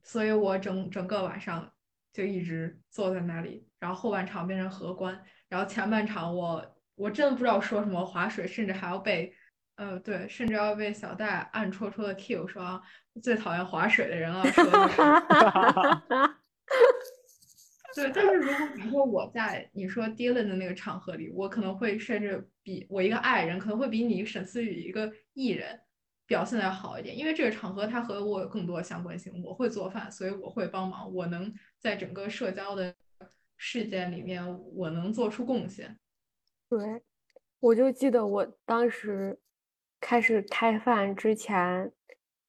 [0.03, 1.73] 所以我整整个晚上。
[2.13, 9.33] 就一直坐在那里，然后后半场变成荷官，然后前半场我我真的不知道说什么划水，甚至还要被，
[9.75, 12.81] 呃对，甚至要被小戴暗戳戳的 Q 说
[13.21, 14.63] 最讨厌划水的人了，说
[17.93, 25.81] 对，但是如果比如说我在你说 Dylan 的那个场合里，我可能会甚至比我一个爱人可能会比你沈思雨一个艺人。
[26.31, 29.43] 表现的要好一点，因为这个场合它和我有更多相关性。
[29.43, 31.13] 我会做饭，所以我会帮忙。
[31.13, 32.95] 我能在整个社交的
[33.57, 34.41] 事件里面，
[34.73, 35.99] 我能做出贡献。
[36.69, 37.01] 对，
[37.59, 39.37] 我就记得我当时
[39.99, 41.91] 开始开饭之前，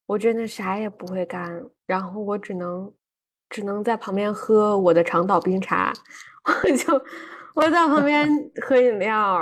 [0.06, 2.94] 我真的啥也不会干，然后我只能
[3.50, 5.92] 只能在旁边喝我的长岛冰茶。
[6.44, 7.04] 我就
[7.56, 8.28] 我在旁边
[8.64, 9.40] 喝饮料，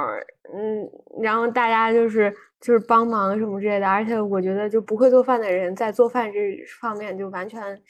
[0.54, 0.90] 嗯，
[1.22, 6.38] 然后大家就是就是帮忙什么之类的，而且我觉得就不会做饭的人在做饭这
[6.80, 7.82] 方面就完全，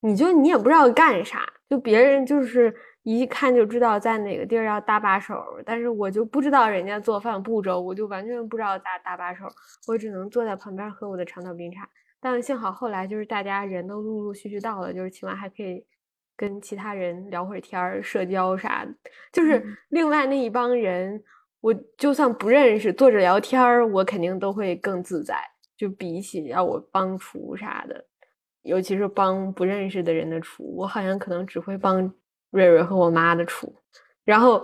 [0.00, 9.46] 你就你也不知道干啥，就别人就是一看就知道在哪个地儿要搭把手，但是我就不知道人家做饭步骤，我就完全不知道咋搭把手，
[9.88, 11.88] 我只能坐在旁边喝我的长岛冰茶。
[12.20, 15.84] 但幸好后来就是大家人都陆陆续续到了，就是起码还可以。
[16.36, 18.92] 跟其他人聊会儿天儿、社交啥的，
[19.30, 21.22] 就是另外那一帮人，
[21.64, 25.34] 我就算不认识，坐着聊天儿，我肯定都会更自在。
[25.78, 28.04] 就比起要我帮厨啥的，
[28.64, 32.12] 尤其是帮不认识的人的厨，我好像可能只会帮
[32.50, 33.74] 瑞瑞和我妈的厨。
[34.26, 34.62] 然后，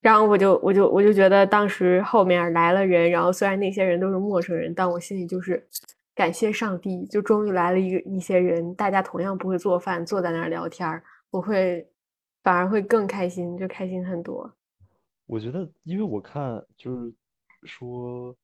[0.00, 5.66] 然后我就我就我就觉得当时后面来了人，然后虽然那些人都是陌生人，但我心里就是。
[6.12, 11.88] 感谢上帝，就终于来了一个一些人，大家同样不会做饭，坐在那儿聊天儿，我会
[12.42, 14.52] 反而会更开心，就开心很多。
[15.30, 17.14] 我觉得，因为我看就是
[17.62, 18.36] 说，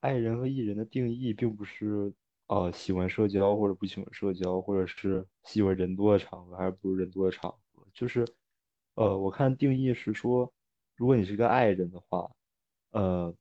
[0.00, 2.12] 爱人和艺人的定义，并不是
[2.48, 8.26] 呃喜欢社交或者不喜欢社交，或者是喜欢人多的场合还是不是人多的场合，就是
[8.94, 10.52] 呃，我看定义是说，
[10.96, 12.30] 如果你是个爱人的话，
[12.90, 13.34] 呃。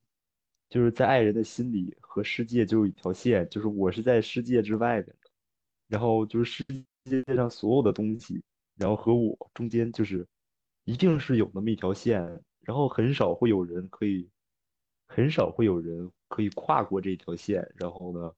[0.69, 5.15] 就是在爱人的心里和世界就有一条线，就是我是在世界之外的，
[5.87, 6.65] 然后就是世
[7.03, 8.41] 界上所有的东西，
[8.75, 10.27] 然后和我中间就是
[10.83, 14.29] 一定是有那么一条线，然后很少会有人可以，
[15.07, 18.31] 很少会有人可以跨过这条线，然后呢，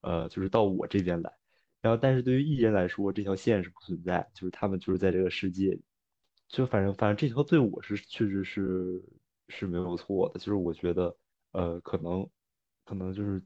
[0.00, 1.32] 呃，就是到我这边来，
[1.80, 5.78] 然后但是对于艺人来说，这条线是不存在，就是他们就是在这个世界，
[6.48, 9.02] 就反正反正这条对我是确实是
[9.48, 11.16] 是没有错的，就是我觉得。
[11.52, 12.30] 呃，可能，
[12.84, 13.42] 可能就是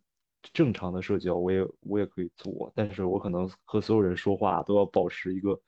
[0.53, 5.59] 正常的社交，我也我也可以做，但是我可能和所有人说话都要保持一个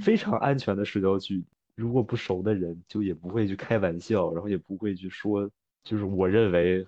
[0.00, 1.46] 非常安全的社交距离。
[1.76, 5.48] 如果不熟的人，就也不会去开玩笑，然后也不会去说，
[5.84, 6.84] 就是我认为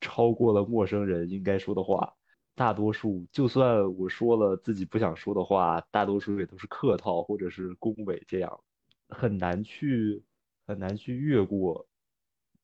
[0.00, 2.14] 超过了陌生人应该说的话。
[2.54, 8.60] 大多数，就算我说了自己不想说的话，大多数也都是客套或者是恭维，这样
[9.08, 10.22] 很难去
[10.66, 11.86] 很难去越过。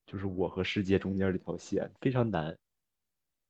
[0.05, 2.55] 就是我和世界中间这条线非常难。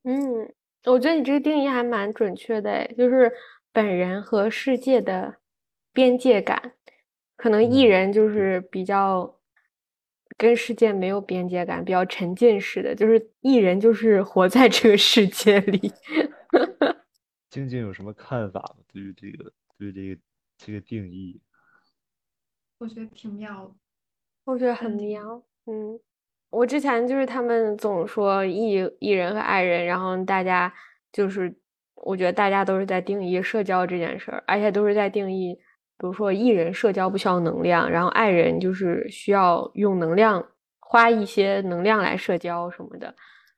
[0.03, 0.53] 嗯，
[0.85, 3.33] 我觉得你这个定义还蛮准确的，就是
[3.73, 5.37] 本人和世界的
[5.91, 6.73] 边界感。
[7.35, 9.39] 可能艺人就是比较
[10.37, 15.91] 跟世界没有边界感，比较沉浸式的，就是艺人就是活在这个世界里。
[17.49, 18.83] 静静有什么看法吗？
[18.91, 20.21] 对于这个，对于这个
[20.57, 21.39] 这个定义，
[22.79, 23.71] 我觉得挺妙的。
[24.43, 25.99] 我觉得很妙，嗯。
[26.51, 30.73] 我之前就是他们总说艺艺人和爱人，然后大家
[31.11, 31.53] 就是，
[31.95, 35.59] 我觉得大家都是在定义社交这件事儿，而且都是在定义，
[35.97, 40.45] 比如说艺人社交不需要能量，然后爱人就是需要用能量
[40.79, 43.15] 花一些能量来社交什么的。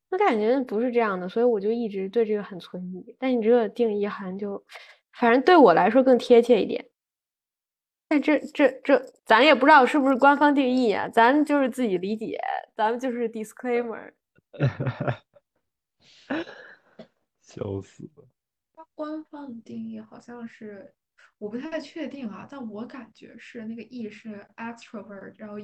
[0.10, 3.16] 我感觉不是这样的，所以我就一直对这个很存疑。
[3.20, 4.64] 但你这个定义好像就，
[5.14, 6.90] 反正对我来说更贴切一点。
[8.08, 12.40] 但这这这，咱也不知道是不是官方定义啊，咱就是自己理解，
[12.74, 14.14] 咱们就是 disclaimer。
[17.42, 18.26] 笑死了。
[18.78, 20.94] 那官方的定义好像是，
[21.38, 25.56] 我不太确定啊，但我感觉是那个 E 是 extrovert，然后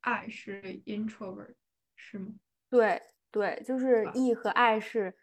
[0.00, 1.54] I 是 introvert，
[1.96, 2.32] 是吗？
[2.68, 5.14] 对对，就是 E 和 I 是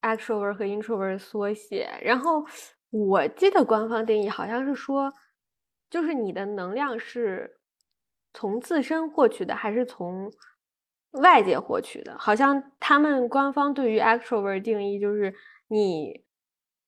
[0.00, 1.88] extrovert 和 introvert 缩写。
[2.02, 2.44] 然后
[2.90, 5.12] 我记得官方定义好像是说。
[5.90, 7.58] 就是你的能量是
[8.32, 10.32] 从自身获取的，还是从
[11.10, 12.16] 外界获取的？
[12.18, 15.34] 好像他们官方对于 extrovert 定义就是
[15.68, 16.24] 你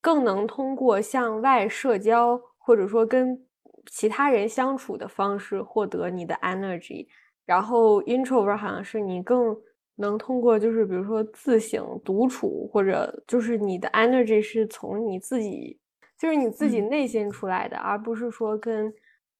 [0.05, 3.43] 更能通过向外社交，或者说跟
[3.87, 7.07] 其他人相处的方式获得你的 energy。
[7.43, 9.59] 然后 introvert 好像是你更
[9.95, 15.79] 能通过，就是比如说自省、独处，或者就是你的 energy 是从你自己。
[16.19, 18.93] 就是你自己内心出来的，而不是说跟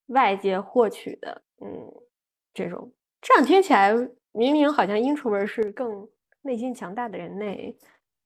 [0.08, 1.44] 外界获取的。
[1.62, 1.70] 嗯，
[2.56, 3.94] 这种这样听起来，
[4.32, 6.08] 明明好像 introvert 是更
[6.42, 7.78] 内心强大的人类，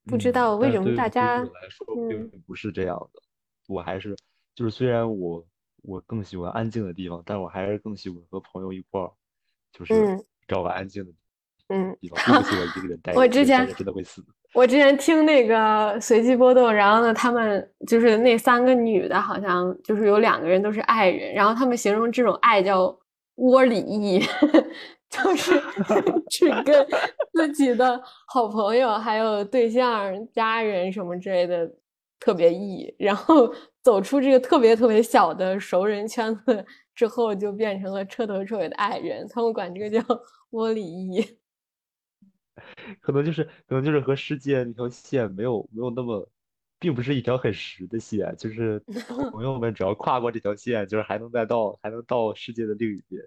[0.09, 3.21] 不知道为什么大家来说并不是这样的。
[3.67, 4.15] 我还是
[4.55, 5.45] 就是虽然我
[5.83, 9.11] 我更喜欢安静的地方，但我还是更喜欢和朋友一块儿，
[9.71, 9.93] 就是
[10.47, 11.11] 找个安静的
[11.99, 14.23] 地方，不喜欢一个人 待着，我之前真的会死。
[14.55, 22.99] 我之前听那个随机波动，然后呢，他们就是那三个女的，好像就是有两个人都是爱人，然后他们形容这种爱叫
[23.35, 24.19] 窝里意，
[25.11, 25.59] 就是
[26.29, 26.87] 只跟
[27.33, 31.69] 自己的好朋友、还有对象、家人什么之类的
[32.19, 39.27] 特别意，然后走出这个特别特别小的熟人圈子之后，就变成了彻头彻尾的爱人。
[39.27, 40.03] 他们管这个叫
[40.51, 41.25] 窝里异。
[43.01, 46.29] 可能就是可能就是和世界那条线没有没有那么，
[46.77, 48.79] 并不是一条很实的线，就是
[49.31, 53.23] 朋友们只要跨过这条线，就是还能再到还能到世界的另一边，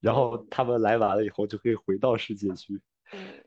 [0.00, 2.80] 然后他们来完了以后就可以回到世界去。
[3.12, 3.44] 嗯，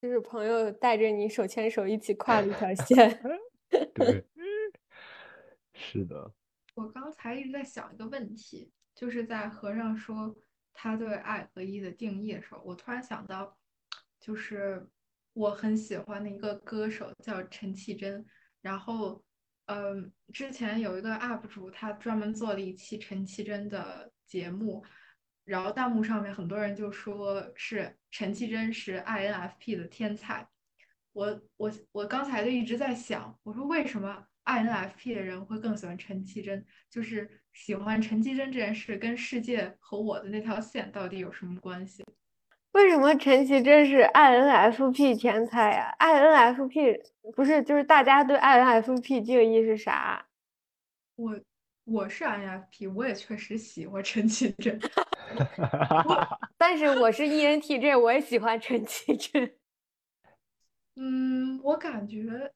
[0.00, 3.22] 就是朋友带着你手牵手一起跨了一条线。
[3.94, 4.24] 对，
[5.74, 6.32] 是的。
[6.74, 10.36] 我刚才一直在想一个问题，就是在和尚说
[10.72, 13.56] 他对爱和一的定义的时候，我突然想到。
[14.22, 14.86] 就是
[15.32, 18.22] 我很喜欢的一个歌手叫陈绮贞，
[18.60, 19.24] 然后，
[19.64, 24.84] 嗯，之前有一个 UP 主，他专门做了一期陈绮贞的节目，
[25.50, 30.46] 然后弹幕上面很多人就说是陈绮贞是 INFP 的天才，
[31.12, 36.64] 我我我刚才就一直在想，我说为什么 INFP 的人会更喜欢陈绮贞？
[36.88, 42.04] 就是喜欢陈绮贞这件事跟世界和我的那条线到底有什么关系？
[42.70, 46.96] 为什么陈绮贞是 INFP 天才呀？INFP
[47.34, 50.24] 不是就是大家对 INFP 定义是啥？
[51.16, 51.40] 我
[51.82, 54.78] 我是 INFP，我也确实喜欢陈绮贞。
[56.58, 59.54] 但是我是 ENTJ，我也喜欢陈绮贞。
[60.96, 62.52] 嗯，我感觉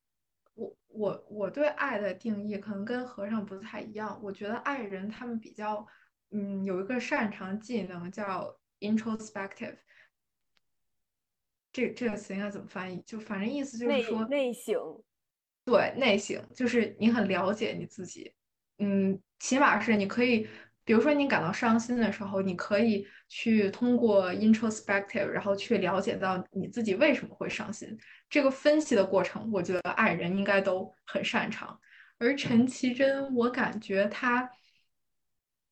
[0.54, 4.20] 我我我对爱的定义可能跟和尚不太一样。
[4.22, 5.86] 我觉得爱人他们比较
[6.30, 9.78] 嗯有一个擅长技能叫 introspective。
[11.72, 13.00] 这这个词应该怎么翻译？
[13.02, 15.02] 就反正意思就是说内省，
[15.64, 18.32] 对内省，就是你很了解你自己，
[18.78, 20.46] 嗯，起码是你可以，
[20.84, 27.98] 比如说你感到伤心的时候，你可以去通过 introspective，然后去了解到你自己为什么会伤心。
[28.28, 31.78] 这个分析的过程，我觉得爱人应该都很擅长。
[32.18, 34.50] 而陈绮贞，我感觉她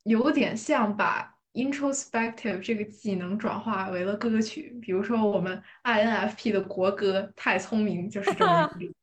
[0.04, 1.30] 有点像把。
[1.54, 8.94] introspective 这个技能转化为了歌曲，比如说我们 INFP 的国歌《太聪明》就是这么一个。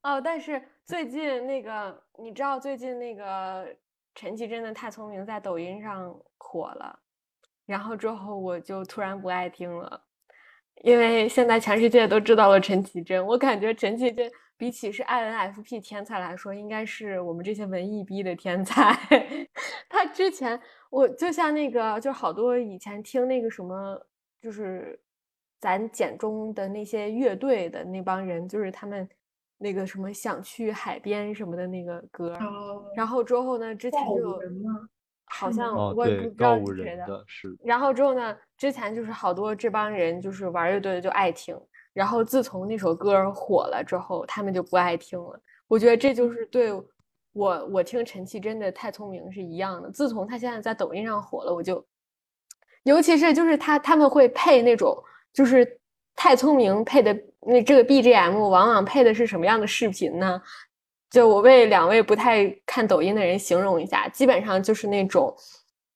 [0.00, 3.76] 哦，但是最近那个，你知道最近那个
[4.14, 6.98] 陈绮贞的《太聪明》在抖音上火了，
[7.66, 10.04] 然后之后我就突然不爱听了，
[10.82, 14.30] 因为现在全世界都知道了陈绮贞，我感觉陈绮贞。
[14.56, 18.96] 比起是 INFP 天才来说，应该是我们这些文艺逼的天才。
[19.90, 20.58] 他之前，
[20.90, 24.00] 我就像那个，就好多以前听那个什么，
[24.40, 24.98] 就是
[25.58, 29.06] 咱简中的那些乐队的那帮人，就是他们
[29.58, 32.36] 那个什么想去海边什么的那个歌。
[32.96, 34.40] 然后之后呢，之前就有
[35.26, 37.24] 好像我也不知道是谁的。
[37.26, 37.56] 是。
[37.64, 41.58] 然后之后呢，之前就是好多这帮人就是玩乐队的就爱听。
[41.92, 45.40] 然后自从那首歌火了之后，他们就不爱听了。
[45.68, 46.72] 我觉得这就是对
[47.32, 49.90] 我我听陈绮贞的《太聪明》是一样的。
[49.90, 51.84] 自从他现在在抖音上火了，我就，
[52.82, 55.00] 尤其是就是他他们会配那种
[55.32, 55.64] 就是
[56.16, 60.40] 《太聪明》配的那这个 BGM，往往配的是什么样的视频呢？
[61.10, 65.34] 就我为两位不太看抖音的人形容一下，基本上就是那种，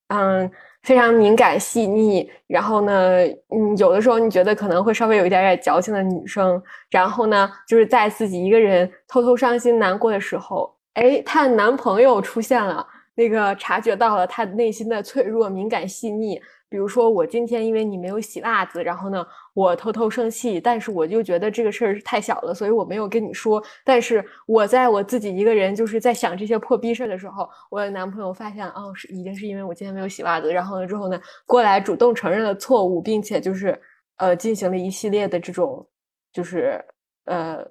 [0.08, 0.50] 嗯。
[0.84, 16.40] 非常敏感细腻，然后呢，嗯，有的时候你觉得可能会稍微有一点点矫情的女生，然后呢，就是在自己一个人偷偷伤心难过的时候，哎，她的男朋友出现了，那个察觉到了她内心的脆弱、敏感、细腻。
[16.70, 23.62] 比如说，我今天因为你没有洗袜子，然后呢，我偷偷生气，但是我就觉得这个事儿是太小了，所以我没有跟你说。
[23.84, 33.80] 但是我在我自己一个人就是在想这些破逼事儿的时候，我的男朋友发现，哦，是已经是因为我今天没有洗袜子，然后呢之后呢，过来主动承认了错误，并且就是
[34.16, 35.88] 呃进行了一系列的这种
[36.32, 36.84] 就是
[37.24, 37.64] 呃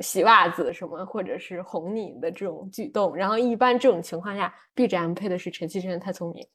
[0.00, 3.16] 洗袜子什么或者是哄你的这种举动。
[3.16, 6.46] 然后一般这种情况下，BGM 配的是陈绮贞太聪明。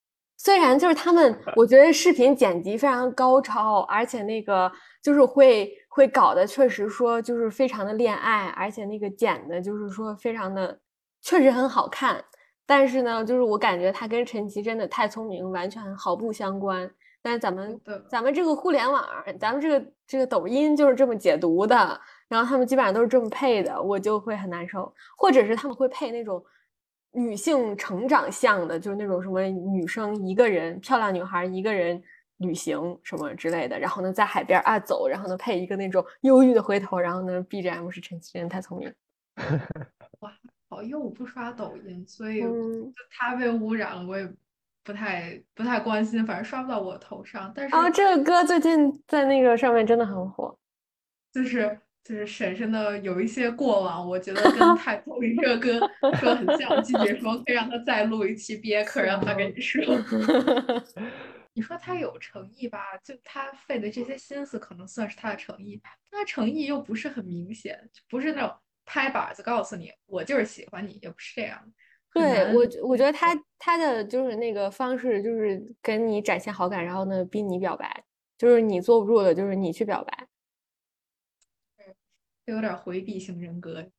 [0.41, 4.71] 虽然就是他们， 我觉得视频剪辑非常高超，而且那个
[5.03, 10.79] 就是会会搞的，确实说就是非常的恋爱，而且那个剪的就是说非常的，
[11.21, 12.23] 确实很好看。
[12.65, 16.89] 但是呢，就是我感觉他跟陈琦真的太聪明完全毫不相关。
[17.21, 19.05] 但是咱们咱们这个互联网，
[19.37, 21.99] 咱们这个这个抖音就是这么解读的，
[22.29, 24.93] 然后他们基本上都是这么配的，我就会很难受。
[25.17, 26.41] 或者是他们会配那种。
[27.11, 32.01] 女性成长向的，就是那种什么女生一个人，漂亮女孩一个人
[32.37, 38.93] 旅行什么之类的，然后呢在海边啊走，然后呢配一个那种忧郁的回头，然后呢 BGM 是陈绮贞太聪明。
[40.19, 40.31] 哇，
[40.69, 42.43] 好，因为我不刷抖音，所以
[43.11, 44.31] 它被污染了，我也
[44.83, 47.51] 不太不太关心，反正刷不到我头上。
[47.55, 50.57] 但是哦，这个歌最近在那个上面真的很火，
[51.33, 51.79] 就是。
[52.09, 56.81] 就是婶婶的有一些过往，我觉得跟《太透明》这个歌说很像。
[56.81, 59.79] 季姐说可以让他再录一期毕业课，让他跟你说。
[61.53, 62.79] 你说他有诚意吧？
[63.03, 65.79] 就他费的这些心思，可能算是他的诚意，
[66.09, 67.79] 但他诚意又不是很明显，
[68.09, 68.51] 不是那种
[68.85, 71.61] 拍板子告诉你我就是喜欢你，也不是这样。
[72.15, 78.03] 对我，我觉得他他的就是那个方式，就是跟你展现好感，然后呢逼你表白，
[78.35, 80.27] 就是你坐不住了，就是你去表白。
[82.49, 83.89] 有点回避型人格，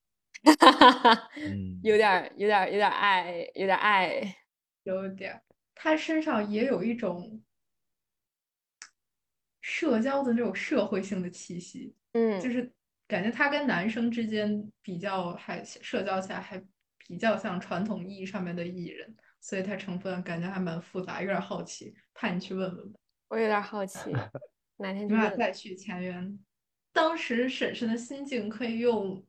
[1.82, 4.36] 有点有点有点爱，有点爱，
[4.82, 5.40] 有点。
[5.74, 7.42] 他身上也有一种
[9.60, 12.70] 社交的那种社会性的气息，嗯，就是
[13.06, 16.62] 感觉他跟男生之间比较还社交起来还
[17.06, 23.00] 比较像传统意义上面的艺人，所以他成分感觉还蛮复杂，有点好奇，怕你去问问吧。
[23.28, 24.10] 我有点好奇，
[24.76, 26.38] 哪天你俩再续前缘。
[26.92, 29.24] 当时婶婶的心境可以用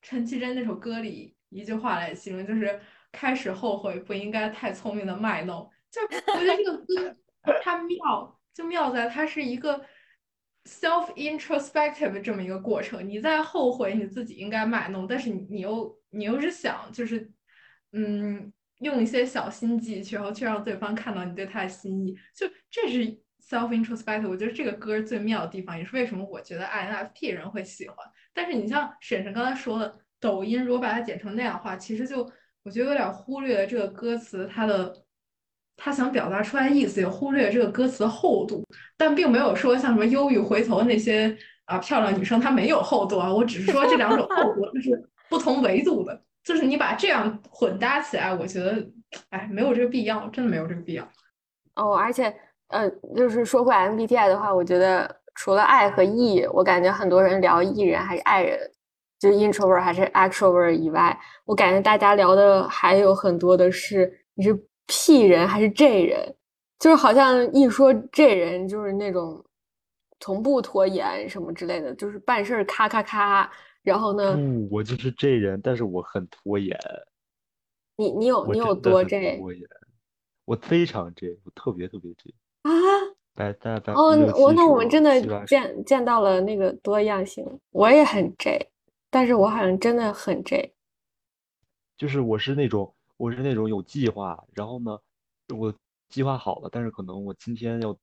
[0.00, 2.80] 陈绮贞那首歌里一句话来形容，就是
[3.12, 5.70] 开始后悔不应该太聪明的卖弄。
[5.90, 7.16] 就我觉得这个歌
[7.62, 9.84] 它妙，就妙在它是一个
[10.64, 13.06] self introspective 这么一个过程。
[13.06, 17.30] 你在后悔你自己应该卖弄，但是你又你又是想就是
[17.92, 22.16] 嗯用一些小心计，然后去让对方看到你对他的心意。
[22.34, 23.21] 就这是。
[23.48, 27.96] Self introspective，我觉得这个歌最妙的地方，也是为什么我觉得 INFP 人会喜欢。
[28.32, 32.26] 但是你像婶婶刚才说的，抖音如果把它剪成那样的话，其实就
[32.62, 34.94] 我觉得有点忽略了这个歌词它的
[35.76, 38.64] 他想表达出来意思，也忽略了这个歌词的厚度。
[38.96, 46.22] 但并没有说像什么忧郁回头那些啊漂亮女生她没有厚度啊，我只是说这两种厚度就是不同维度的。
[46.44, 48.88] 就是你把这样混搭起来，我觉得
[49.30, 51.04] 哎没有这个必要，真的没有这个必要。
[51.74, 52.34] 哦，而且。
[52.72, 58.58] 呃，就是说回 MBTI 的话，我觉得除了爱和 E，我感觉很多人聊 E 人还是爱人，
[59.18, 64.52] 就 introvert 还是 extrovert 以外，我感觉大家聊的还有很多的是你是
[64.86, 66.34] P 人还是 J 人，
[66.78, 69.44] 就是好像一说 J 人就是那种
[70.20, 73.50] 从不拖延什么之类的，就是办事咔咔咔。
[73.82, 74.36] 然后呢？
[74.36, 76.78] 不，我就是 J 人，但是我很拖延。
[77.96, 79.40] 你你有你有多 J？
[80.44, 82.32] 我非常 J，我特别特别 J。
[82.62, 82.70] 啊，
[83.34, 87.44] 百大百哦，我那我们真的见见到了那个多样性。
[87.70, 88.68] 我也很 J，
[89.10, 90.72] 但是我好像真的很 J。
[91.96, 94.98] 就是我是那种我是那种有计划，然后呢，
[95.56, 95.72] 我
[96.08, 97.96] 计划好了，但是可能我今天要，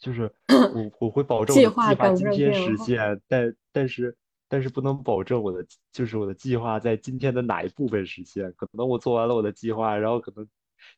[0.00, 0.32] 就是
[0.74, 4.16] 我我会保证计划今天实现，但但是
[4.48, 8.52] 但是不能保证我的就是我的计划在今天的哪一部分实现。
[8.56, 10.46] 可能我做完了我的计划，然后可能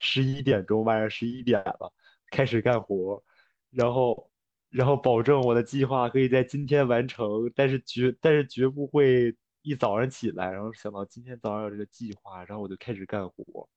[0.01, 1.93] 十一点钟晚上十一点了。
[2.31, 3.23] 开始干活，
[3.71, 4.31] 然后，
[4.71, 13.69] 然后保证我的计划可以在今天完成，但是绝，但是绝不会一早上起来，然后想到今天早上有这个计划，然后我就开始干活。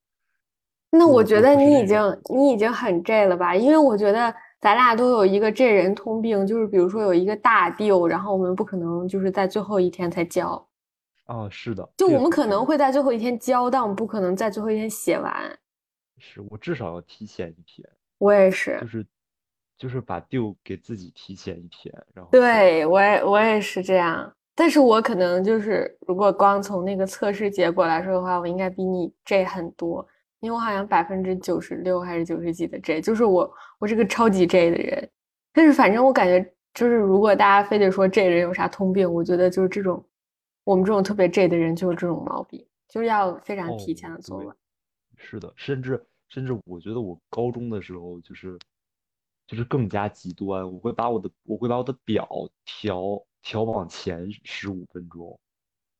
[0.90, 2.00] 那我觉得你已经，
[2.34, 3.54] 你已经很 J 了吧？
[3.54, 10.66] 因为我觉得咱俩都有一个 J 人通病，就是比如说有一个大 deal，然后我们不可能就是在最后一天才交。
[11.26, 11.86] 哦，是的。
[11.98, 15.58] 就我们可能会在最后一天交，但我们不可能在最后一天写完。
[16.16, 17.86] 是我至少要提前一天。
[18.18, 19.06] 我也是，就是
[19.76, 30.04] 就是把 due 给自己提前一天，然后对我也我也是这样，但是我可能就是如果光从那个测试结果来说的话，我应该比你 J 很多，
[30.40, 33.48] 因为我好像百分之九十六还是九十几的 J，就是我
[33.78, 35.08] 我是个超级 J 的人，
[35.52, 36.44] 但是反正我感觉
[36.74, 40.04] 就是如果大家非得说 J 人有啥通病，我觉得就是这种
[40.64, 44.56] 我们这种特别 J 的人就是这种毛病，就是要非常提前的做完。
[45.16, 46.04] 是的，甚至。
[46.28, 48.58] 甚至我觉得我高中的时候就是
[49.46, 52.28] 就是更加极端，我会把我的我会把我的表
[52.64, 55.38] 调调往前十五分钟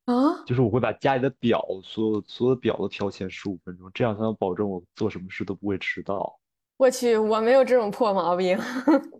[0.05, 6.39] 啊，就是我会把家里的表所有所有的表都调前十五分钟，这样才能保证我做什么事都不会迟到。
[6.77, 8.57] 我去，我没有这种破毛病。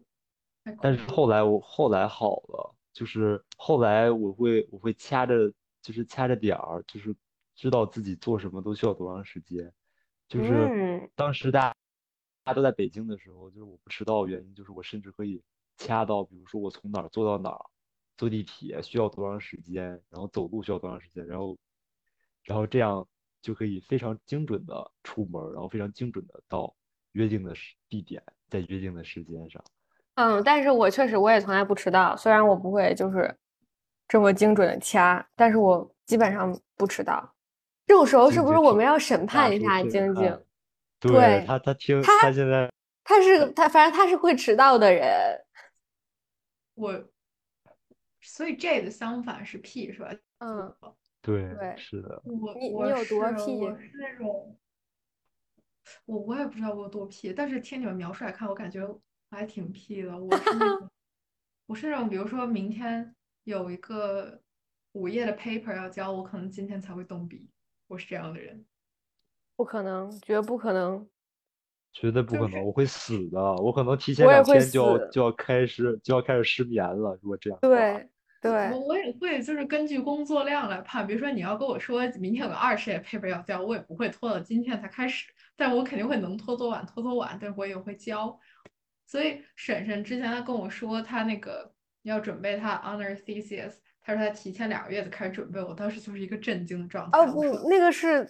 [0.82, 5.52] 但是后来我后来好了，就是后来我会我会掐着
[5.82, 7.16] 就是掐着点儿，就是
[7.56, 9.72] 知道自己做什么都需要多长时间。
[10.30, 11.76] 就是当时大家
[12.44, 15.42] 大家都在北京的时候，就是我不迟到，原因就是我甚至可以
[15.78, 17.66] 掐到，比如说我从哪儿坐到哪儿，
[18.16, 21.58] 坐地铁需要多长时间，然后走路需要多长时间，然后
[22.44, 23.06] 然后这样
[23.42, 26.74] 就可以非常精准的出门，然后非常精准的到
[27.14, 29.64] 约定的时地点，在约定的时间上。
[30.16, 33.36] 嗯，但是我确实我也从来不迟到，虽然我不会就是
[34.08, 37.34] 这么精准的掐，但是我基本上不迟到。
[37.90, 40.40] 这种时候是不是我们要审判一下晶晶？
[41.00, 42.72] 对他，他听他现在
[43.04, 45.44] 他是他，反正他是会迟到的人。
[46.76, 47.04] 我
[48.22, 50.14] 所以 J 的相反是 P 是吧？
[50.38, 50.72] 嗯，
[51.20, 53.58] 对，对是的，我你你我有多 P？
[53.58, 54.56] 我是那种，
[56.06, 60.16] 我我也不知道我有多 P，但是听你们描述来看，我感觉我还挺 P 的。
[60.16, 60.90] 我是那种，
[61.66, 63.16] 我是那种，比如说明天
[63.46, 64.40] 有一个
[64.92, 67.50] 午夜的 paper 要交，我可能今天才会动笔。
[67.90, 68.66] 我是这样的人。
[69.58, 71.06] 不可能，绝不可能。
[71.92, 77.58] 绝对不可能，就是我会死的，我可能提前两天就要就要开始就要开始失眠了，如果这样。
[77.62, 78.08] 对
[78.40, 88.40] 对我，我也会就是根据工作量来判，比如说你要跟我说明天有个二十页 paper 要交，我也不会拖到今天才开始，但我肯定会能拖多晚拖多晚，但我也会交。
[89.08, 91.74] 所以婶婶之前她跟我说她那个
[92.04, 93.74] 要准备她 honor thesis，
[94.10, 97.20] 她说他提前两个月就开始准备，我当时就是一个震惊的状态。
[97.20, 98.28] 哦不，那个是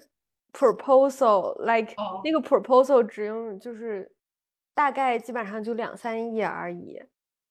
[0.52, 4.12] proposal，like 哦那个 proposal 只用就是
[4.74, 7.02] 大概基本上就两三页而已，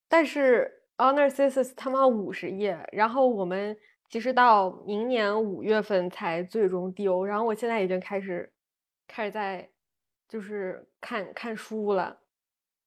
[0.09, 3.75] 但是 honor thesis 他妈五十页，然后我们
[4.11, 8.53] 其实到明年五月份才最终丢，然后我现在已经开始
[9.07, 9.67] 开始在
[10.29, 12.21] 就是看看书了。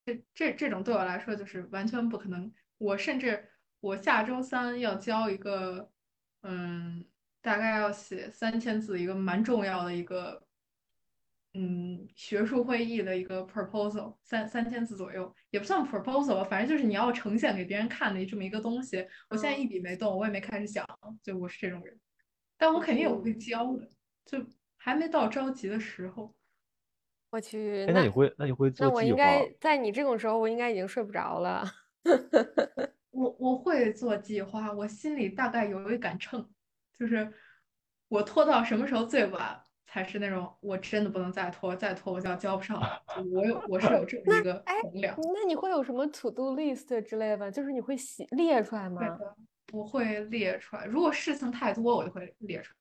[0.05, 2.53] 这这这种对我来说就是完全不可能。
[2.77, 3.50] 我甚至
[3.81, 5.91] 我下周三要交一个，
[6.43, 7.03] 嗯，
[7.41, 10.43] 大概要写三千字一个蛮重要的一个，
[11.53, 19.05] 嗯，学术会议的一个 proposal，三三千字左右，也不算 proposal 吧，反正就是你要呈现给别人看的这么一个东西。
[19.29, 20.85] 我现在一笔没动，我也没开始想，
[21.23, 21.99] 就我是这种人，
[22.57, 23.89] 但我肯定有会交的，
[24.25, 24.45] 就
[24.77, 26.35] 还没到着急的时候。
[27.31, 29.51] 我去，哎，那你会那你会那做计划我应该？
[29.59, 31.65] 在你这种时候，我应该已经睡不着了。
[33.11, 36.49] 我我会做计划，我心里大概有一杆秤，
[36.97, 37.31] 就是
[38.07, 42.79] 我拖到什么时候最晚才是那种我真的不能再拖，再拖我就要交不上。
[42.79, 43.03] 了
[43.33, 45.15] 我有我是有这么一个哎衡量。
[45.17, 47.51] 那你会有什么 to do list 之类的？
[47.51, 49.01] 就是你会写列出来吗？
[49.01, 49.35] 对的，
[49.73, 50.85] 我会列出来。
[50.85, 52.73] 如果事情太多，我就会列出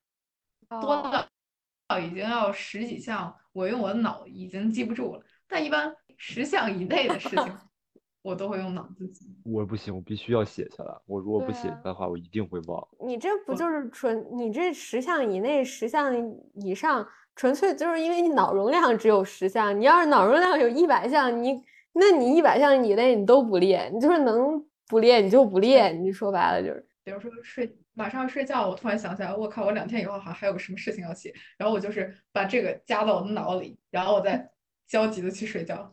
[0.69, 1.27] 来，多哦，
[1.87, 5.25] 到已经要十几项，我用我的脑已经记不住了。
[5.45, 7.57] 但一般十项以内的事情，
[8.21, 9.25] 我都会用脑子记。
[9.43, 10.93] 我不行，我必须要写下来。
[11.05, 12.87] 我如果不写下来的话，我一定会忘。
[12.99, 14.25] 你这不就是纯？
[14.33, 16.13] 你这十项以内、十项
[16.55, 19.79] 以上，纯粹就是因为你脑容量只有十项。
[19.79, 21.61] 你要是脑容量有一百项，你
[21.93, 25.89] 那你一百项以内你都不列，你就是能不列你就不列。
[25.89, 34.51] 你说白了就是，比如说睡，马上要睡觉，我突然想起来，我靠，我两天以后好像还有个什么事情要写，然后我就是把这个加到我的脑里，然后我再
[34.87, 35.89] 焦急的去睡觉，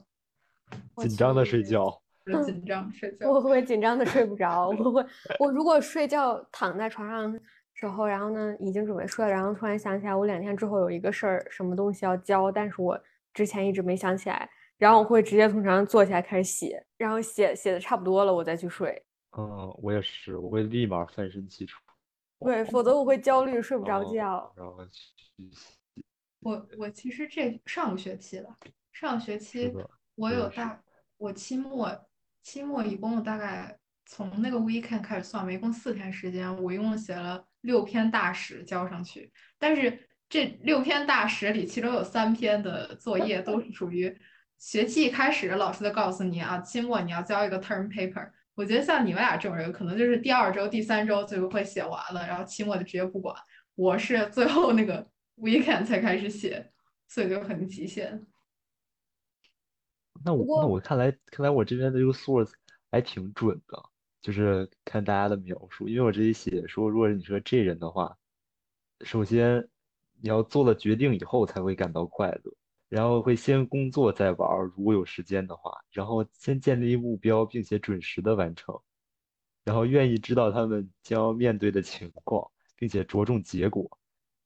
[0.98, 2.02] 紧张的睡觉，
[2.32, 3.30] 就紧张睡觉。
[3.30, 4.68] 我会紧张的睡不着。
[4.68, 5.04] 我会，
[5.40, 7.38] 我如果睡觉躺在床上
[7.74, 13.00] 时候，然后呢已经准备睡了，然后突然想起来我两天之后有一个事儿，什么东西要交，但是我
[13.32, 14.48] 之前一直没想起来，
[14.78, 19.00] 然后我会直接从床上坐起来开始写，然后写写的差不多了，我再去睡。
[19.36, 21.82] 嗯，我也是，我会立马翻身起床，
[22.40, 24.52] 对，否则我会焦虑，睡不着然后觉。
[24.56, 26.02] 然后去写。
[26.40, 28.48] 我我其实这上个学期了，
[28.92, 29.72] 上个学期，
[30.16, 30.32] 我。
[30.32, 30.80] 有大，
[31.16, 31.88] 我期末
[32.48, 39.30] 期末一共大概从那个 weekend 开始算吧，一共四天时间，我一共写了六篇大史交上去。
[39.58, 44.18] 但是这六篇大史里，其中有三篇的作业都是属于
[44.58, 48.30] 学期一开始老师就告诉你啊，期末你要交一个 term paper。
[48.54, 53.36] 我觉得像你们俩这种人，可能就是第二周、第三周就会写完了，然后期末就直接不管。
[53.74, 56.72] 我是最后那个 weekend 才开始写，
[57.08, 58.26] 所以就很极限。
[60.24, 62.52] 那我那过，我看来看来我这边的这个 source
[62.90, 63.82] 还挺准的，
[64.20, 68.16] 就是看大家的描述，因为我这里写说，如果你说这人的话，
[69.02, 69.68] 首先
[70.20, 72.52] 你要做了决定以后才会感到快乐，
[72.88, 78.80] 然后会先工作再玩儿，如果有时间的话，然后先建立目标，并且准时的完成，
[79.64, 83.98] 然后愿意知道他们将要面对的情况，并且着重结果，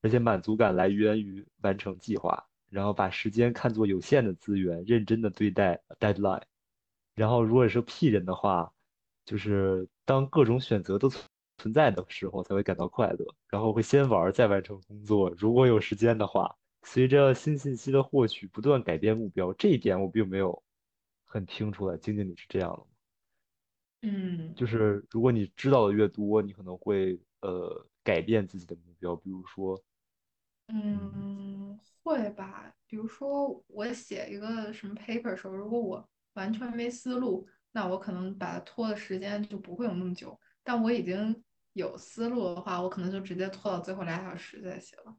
[0.02, 2.46] 而且满足感来源于完成计划。
[2.72, 6.42] 然后把时间看作有限的资源，认真的对待 deadline。
[7.14, 8.72] 然后如果是 P 人的话，
[9.26, 11.22] 就是当各种选择都存
[11.58, 15.30] 存在的时候才会感到快乐，然后会先玩儿再完成工作。
[15.36, 19.52] 如果有时间的话，随着新信息的获取，不断改变目标。
[19.52, 20.62] 这一点我并没有
[21.26, 21.98] 很听出来。
[21.98, 22.84] 晶晶，你是这样的吗？
[24.00, 29.78] 嗯，就是如果你知道的越多，你可能会呃改变自己的目标，比如说，
[30.68, 31.78] 嗯。
[32.02, 32.74] 会吧。
[32.86, 40.38] 比如说，我写一个什么 paper 的时候，如果我完全没思路，那我可能把它拖的时间就不会有那么久。
[40.62, 41.42] 但我已经
[41.72, 45.16] 有思路的话，我可能就直接拖到最后俩小时再写了。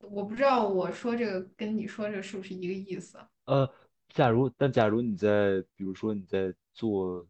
[0.00, 3.18] 我不知道我说这个跟你说这个是不是一个意思？
[3.44, 3.70] 呃，
[4.08, 7.26] 假如但假如你在，比如说你在做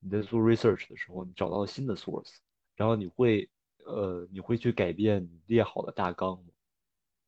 [0.00, 2.36] 你在做 research 的时候，你找到了新的 source，
[2.76, 3.48] 然后你会
[3.84, 6.52] 呃你会去改变你列好的大纲吗？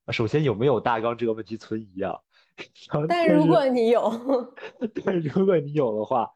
[0.05, 2.19] 啊，首先有没有大纲这个问题存疑啊。
[3.09, 4.55] 但如果你有，
[5.05, 6.31] 但如果你有的话，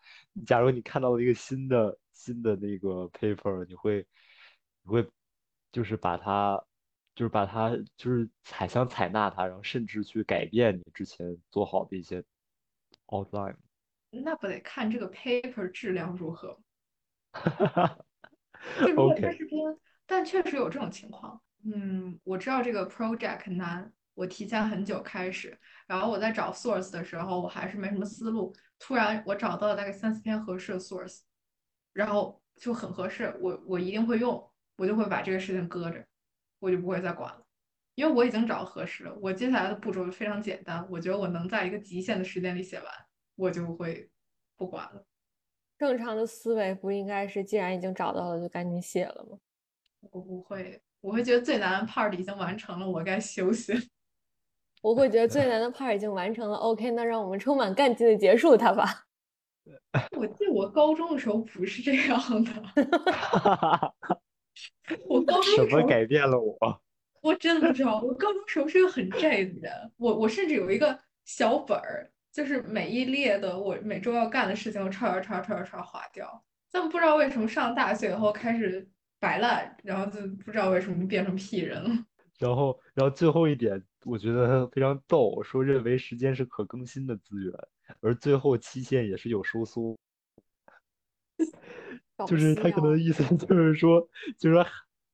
[0.46, 4.06] 假如你看到了一个新的新的那个 paper，你会
[4.82, 5.06] 你会
[5.70, 6.64] 就是把它
[7.14, 12.24] 就是把它就是采想采纳它，然后甚至去改变你之前做好的一些
[13.08, 13.56] outline。
[14.10, 16.58] 那不得看这个 paper 质量如何。
[18.80, 21.38] 就如果它 OK，是篇，但确实有这种情况。
[21.66, 25.58] 嗯，我知道这个 project 难，我提前很久开始，
[25.88, 28.54] 然后我在找 source 的时候，我还是没什么思路。
[28.78, 31.22] 突然我找到了大概三四篇合适的 source，
[31.92, 36.06] 然后就很合适，我我一定会用，我就会把这个事情搁着，
[36.60, 37.44] 我就不会再管了，
[37.96, 39.18] 因为我已经找合适了。
[39.20, 42.86] 我接下来的步骤非常简单，我觉得我能在一个极限的时间里写完，
[43.34, 44.08] 我就会
[44.56, 45.04] 不管了。
[45.78, 49.38] 正常的思维不应该是既然已经找到了就赶紧写了吗？
[50.10, 53.80] 我不会，我会觉得最难的 part 已经完成了，我该休息了。
[54.82, 59.04] 我会觉得最难的 part 已经完成了，OK，那让我们充满干劲的结束它吧。
[60.16, 62.52] 我记得我高中的时候不是这样的，
[63.12, 63.94] 哈哈，
[65.08, 66.56] 我高中什的时候么改变了我？
[67.22, 76.44] 我真的不知道，我高中时候是个很 J 的人，我我甚至有一个小本儿，就是每一列的我每周要干的事情，我抄抄抄抄抄划掉。
[76.70, 78.86] 但不知道为什么上大学以后开始
[79.18, 81.90] 摆烂，然后就不知道为什么变成屁人了。
[82.38, 87.52] 然后，然后最后一点，我觉得非常逗，说认为时间是可更新的资源，
[88.00, 89.96] 而最后期限也是有收缩，
[92.26, 94.06] 就是他可能意思就是 说，
[94.38, 94.66] 就是说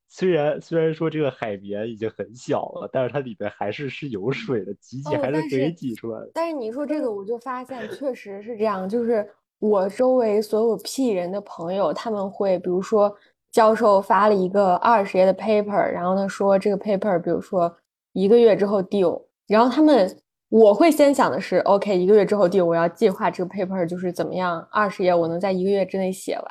[0.09, 6.31] 虽然虽然说这个海绵已经很小了，但是它里边还是是有水的，挤挤哦，还是可以挤出来的。
[6.35, 9.27] 但是你说这个，我就发现确实是这样，就是
[9.61, 13.17] 我周围所有屁人的朋友，他们会比如说
[13.53, 17.73] 教授发了一个二十页的 paper，然后他说这个 paper，比如说
[18.15, 26.47] 一个月之后 due，然后他们我会先想的是，OK，一个月之后 due，我要计划这个 paper 就是怎么样，二十页我能在一个月之内写完，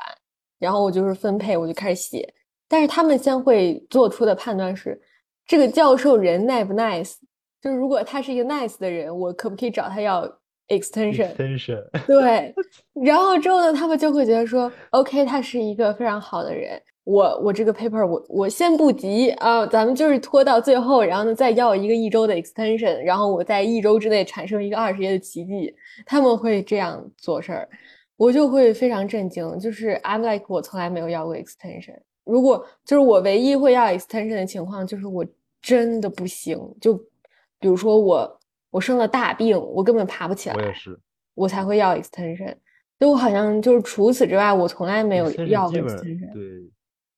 [0.60, 2.34] 然后我就是分配，我就开始写。
[2.68, 5.02] 但是他们先会做出的判断是，
[5.46, 7.16] 这个教授人 nice 不 nice？
[7.62, 10.26] 就是如果他是一个 nice 的人，我可不可以找他要
[10.70, 12.56] extension？extension，对，
[13.04, 25.76] 然后之后呢，他们就会觉得说，OK，他是一个非常好的人，我我这个 paper 我我先不急啊，咱们就是拖到最后，然后呢再要一个一周的 extension，然后我在一周之内产生一个二十页的奇迹，
[26.06, 27.68] 他们会这样做事儿，
[28.18, 35.26] 我就会非常震惊，就是 I'm like 我从来没有要过 extension，如果就是我唯一会要 extension 的情况，就是我
[35.62, 36.96] 真的不行，就
[37.60, 38.40] 比如说我
[38.70, 40.56] 我生了大病，我根本爬不起来。
[40.56, 41.00] 我也是。
[41.34, 42.54] 我才会要 extension。
[43.00, 46.32] 就我好像就是除此之外，我从来没有要过 extension。
[46.34, 46.44] 对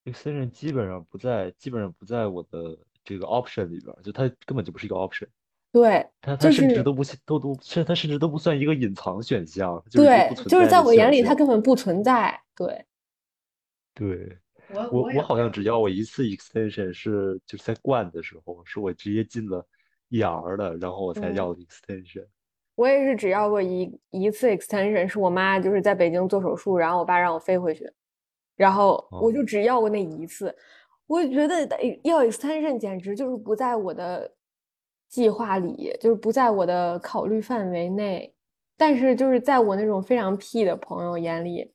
[0.06, 5.28] ，extension 基本上不在，基本上不在我的这个 option 里边，就它根本就不是一个 option，
[5.72, 12.39] 对，它它就甚至都不都都甚它甚至都不算一个隐藏选项，就是一个对，存就是在我眼里，它根本不存在。
[12.56, 12.86] 对，
[13.93, 14.38] 对。
[14.74, 19.64] 我我我也我好像只要我一次 extension 是就是在灌的时候，是我直接进了
[20.10, 22.26] ER 的，然后我才嗯要的 extension。
[22.74, 27.88] 我也是只要过一一次 extension，是我妈就是在北京做手术，然后我爸让我飞回去，
[28.56, 30.56] 然后我就哦只要过那一次。
[31.08, 34.32] 我觉得得要 extension 简直就是不在我的
[35.10, 38.34] 计划里，就是不在我的考虑范围内。
[38.76, 41.72] 但是就是在我那种非常屁的朋友眼里，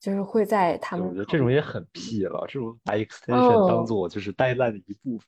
[0.00, 5.26] 就是会在他，们我觉得这种也很屁了，这种把 extension 当嗯做就是 deadline 的一部分，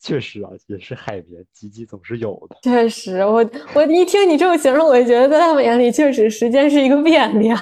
[0.00, 2.56] 确实啊，也是海绵，积积总是有的。
[2.62, 3.44] 确实，我
[3.76, 7.60] 我一听你这么形容，我就觉得在他们眼里，确实时间是一个变量。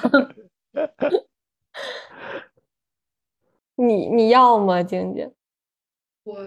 [3.79, 5.33] 你你要吗，静静？
[6.23, 6.45] 我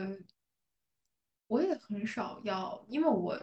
[1.47, 3.39] 我也很少要，因为我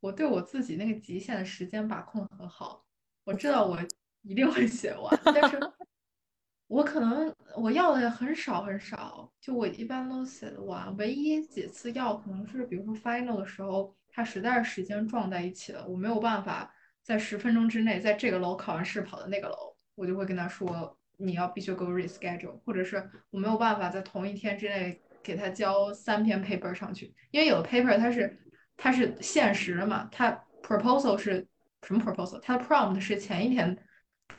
[0.00, 2.82] 我对我自己那个极限的时间把控很好，
[3.24, 3.78] 我知道我
[4.22, 5.58] 一定会写完，但是
[6.68, 28.38] 我可能我要的也很少很少，就我一般都写得完，唯一几次要可能是比如说 final 的时候，它实在是时间撞在一起了，我没有办法在十分钟之内在这个楼考完试跑到那个楼，我就会跟他说你要必须给我 reschedule，或者是我没有办法在同一天之内给他交三篇 paper 上去，因为有的 paper 它是
[28.76, 31.46] 它是限时的嘛，它 proposal 是
[31.86, 32.40] 什么 proposal？
[32.40, 33.76] 它的 prompt 是前一天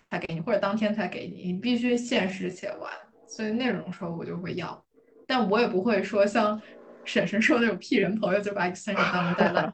[0.09, 2.91] 才给你，或者当天才给你，你必须限时写完，
[3.27, 4.85] 所以那种时候我就会要，
[5.25, 6.61] 但我也不会说像
[7.03, 9.73] 婶婶说那种屁人朋友就把 extension 当成 deadline。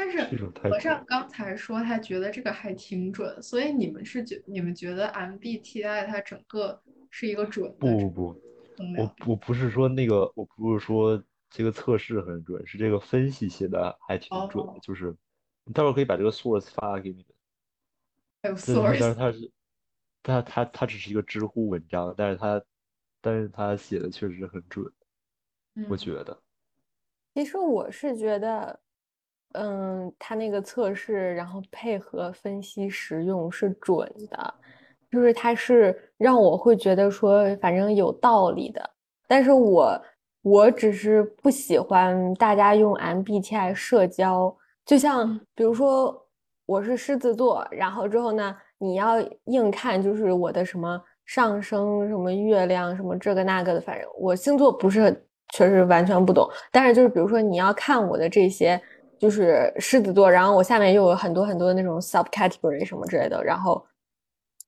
[0.00, 0.36] 但是
[0.70, 6.80] 和尚刚才说他觉得这个还挺准，所以你们是觉你们觉得 MBTI 它整个
[7.10, 8.40] 是一个准的不不不，
[8.96, 15.14] 我我不是说那个，我不是说这个测试很准，是这个分析写的还挺准就是
[15.64, 17.24] 你待会儿可以把这个 source 发给你
[18.42, 18.56] 们。
[18.56, 19.50] source，但是它是，
[20.22, 22.62] 它它它只是一个知乎文章，但是它
[23.20, 24.90] 但是它写的确实很准，
[25.88, 26.42] 我嗯觉得。
[27.34, 28.80] 其实我是觉得，
[29.52, 34.54] 嗯，他那个测试，然后配合分析实用是准的，
[35.10, 38.90] 就是他是让我会觉得说，反正有道理的。
[39.26, 40.00] 但是我
[40.42, 46.26] 我只是不喜欢大家用 MBTI 社交，就像嗯比如说
[46.66, 56.48] 我是狮子座，然后之后呢，你要硬看就是我的什么上升、什么月亮、什么这个那个的，反正我星座不是很确实完全不懂。
[56.70, 58.80] 但是就是比如说你要看我的这些，
[59.20, 63.86] 就是狮子座，然后我下面又有很多很多那种 subcategory 什么之类的，然后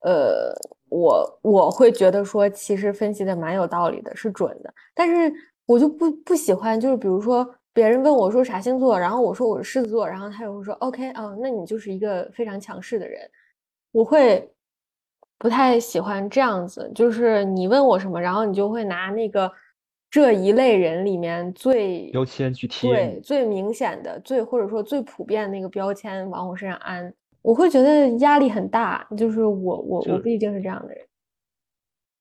[0.03, 0.55] 呃，
[0.91, 4.73] 我我会觉得说，其实分析的蛮有道理的，是准的。
[4.95, 5.33] 但是
[5.65, 13.21] 我就不不喜欢，就是比如说别人问我说啥星座，然后我说我是狮子座，然后他又会说 OK 啊，那你就是一个非常强势的人。
[13.91, 14.53] 我会
[15.39, 19.51] 不太喜欢这样子，就是你问我什么，然后你就会拿那个
[20.13, 29.09] 这一类人里面最标签去贴，对最明显的、最或者说最普遍的那个标签往我身上安，我会觉得压力很大。
[29.17, 31.03] 就是我我我不一定是这样的人。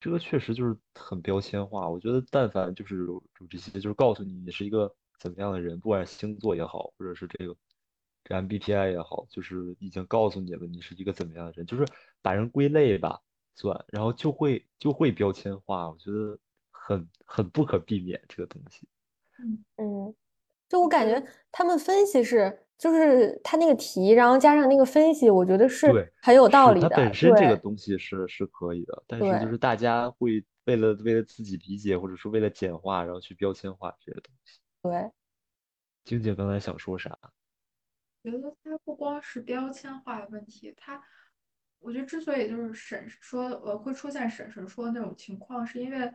[0.00, 1.86] 这个确实就是很标签化。
[1.86, 4.90] 我觉得但凡就是有有这些，就是告诉你你是一个
[5.20, 7.54] 怎么样的人，不管是星座也好，或者是这个
[8.24, 11.84] 这 MBTI 也好，就是已经告诉你了你是一个怎么样的人，就是
[12.22, 13.20] 把人归类吧
[13.54, 15.90] 算，然后就会就会标签化。
[15.90, 16.38] 我觉得
[16.84, 18.88] 很很不可避免这个东西。
[19.38, 20.14] 嗯，嗯，
[20.68, 26.88] 就我感觉他们分析是，就是他那个题，然后加上那个分析，我觉得是对，很有道理的。
[26.90, 34.60] 本身这个东西是是可以的，但是就是大家会为了为了自己理解，或者说为了简化，然后去标签化这些东西。
[34.82, 35.10] 对，
[36.04, 37.16] 晶姐刚才想说啥？
[38.24, 41.02] 觉得它不光是标签化的问题，它，
[41.80, 46.12] 我觉得之所以就是审说呃会出现审审说那种情况，是因为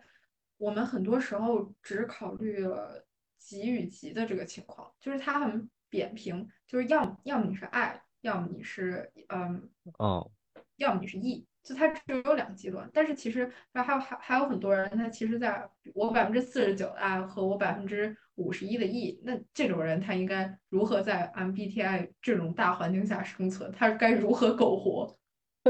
[0.57, 3.05] 我们很多时候只考虑了
[3.37, 10.29] 极与极的这个情况，就是它很扁平，就是要么要么你是爱，要么你是嗯，哦，
[10.77, 12.89] 要么你是 E，就它只有两个极端。
[12.91, 23.71] 但是其实还还有还还有很多人，他其实在我百分之四十九的爱和我百分之五十一的 E，那这种人他应该如何在 MBTI 这种大环境下生存？
[23.71, 25.17] 他该如何苟活？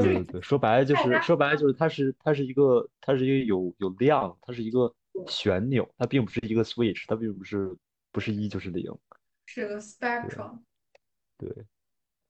[0.02, 4.92] 对对对，说白了就是说白了就是它是它是一个它是一个有有量，它是一个
[5.26, 7.76] 旋钮，它并不是一个 switch，它并不是
[8.12, 8.92] 不是一就是零。
[9.46, 10.58] 是个 spectrum。
[11.38, 11.48] 对，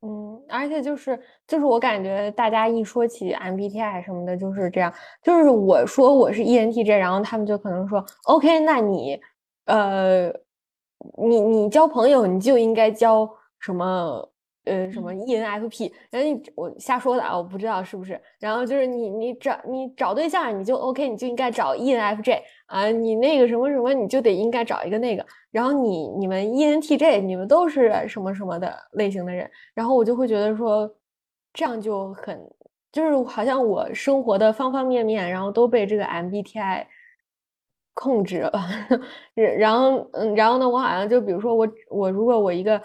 [0.03, 4.93] 嗯，而且就是就是我感觉大家一说起 MBTI 什么的，就是这样，
[5.23, 9.21] 就是我说我是 ENTJ，然后他们就可能说 OK，那你
[9.65, 10.29] 呃，
[11.27, 14.31] 你你交朋友你就应该交什么
[14.69, 25.25] 呃什么 ENFP，然后你我瞎说的啊，我不知道是不是，然后就是你你找你找对象你就 OK，你就应该找 ENFJ 啊，你那个什么什么你就得应该找一个那个。
[25.51, 30.89] 然后你你们 ENTJ 你们都是什么什么的类型的人，然后我就会觉得说，
[31.55, 32.39] 这样就很
[32.93, 36.85] 就是好像我生活的方方面面，然后都被这个 MBTI
[37.95, 38.53] 控制了。
[39.35, 42.81] 然后嗯，然后呢，我好像就比如说我我如果我一个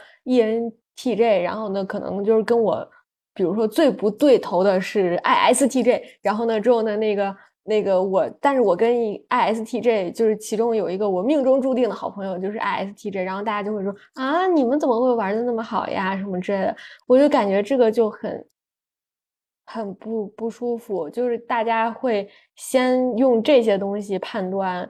[0.95, 2.89] ENTJ，然后呢，可能就是跟我
[3.33, 7.35] 比如说最不对头的是 ISTJ，然后呢之后呢那个。
[7.65, 8.93] 那个我，但是我跟
[9.29, 16.75] ISTJ 就是其中有一个我命中注定的好朋友，就是 ISTJ，然后大家就会说啊，你们怎么会玩的那么好呀，什么之类的，
[17.07, 18.45] 我就感觉这个就很
[19.65, 24.89] 很不不舒服，就是大家会先用这些东西判断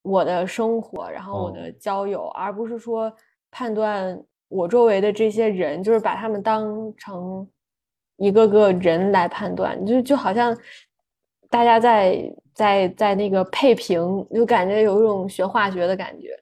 [0.00, 3.12] 我的生活，然后我的哦交友，而不是说
[3.50, 4.18] 判断
[4.48, 7.48] 我周围的这些人，就是把他们当成
[8.16, 10.56] 一个个人来判断，就就好像。
[11.50, 13.98] 大家在在在那个配平，
[14.34, 16.38] 就感觉有一种学化学的感觉。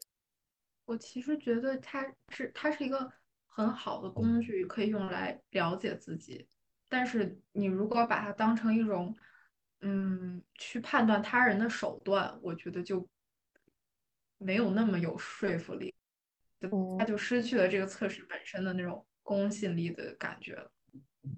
[0.84, 3.08] 我其实觉得它是它是一个
[3.46, 6.48] 很好的工具，可以用来了解自己。
[6.88, 9.14] 但是你如果把它当成一种
[9.82, 13.06] 嗯去判断他人的手段，我觉得就
[14.38, 15.94] 没有那么有说服力，
[16.72, 20.70] 嗯他就失去了这个测试本身的那种公信力的感觉了。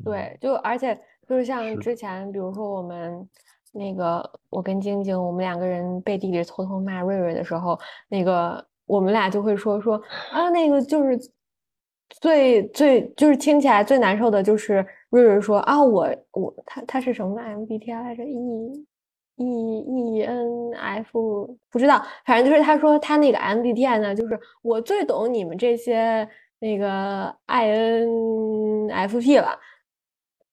[0.04, 3.28] 对，就而且就是像之前，比如说我们
[3.72, 9.96] 那个我跟晶晶，我们两个人背地里偷偷骂瑞瑞的时候，那个我们俩就会说说
[10.30, 11.18] 啊，那个就是
[12.20, 18.86] 最最就是听起来最难受的就是瑞瑞说啊，我我他他是什么 MBTI 来着？E
[19.38, 19.44] E
[20.18, 26.28] E N F 不知道，反正就是他说他那个 MBTI 呢，就是我最懂你们这些
[26.58, 29.58] 那个 INFP 了。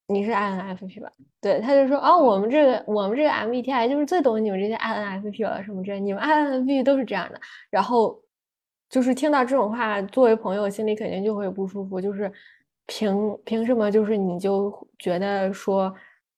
[0.08, 1.12] 你是 INFP 吧？
[1.42, 7.42] 对，他就说哦，我们这个我们这个 MBTI 就是最懂你们这些 INFP 了，什么之类，你们 INFP 都是这样的。
[7.72, 8.22] 然后
[8.88, 12.32] 就是听到这种话，作为朋友心里肯定就会不舒服，就是
[12.86, 15.92] 凭凭什么就是你就觉得说，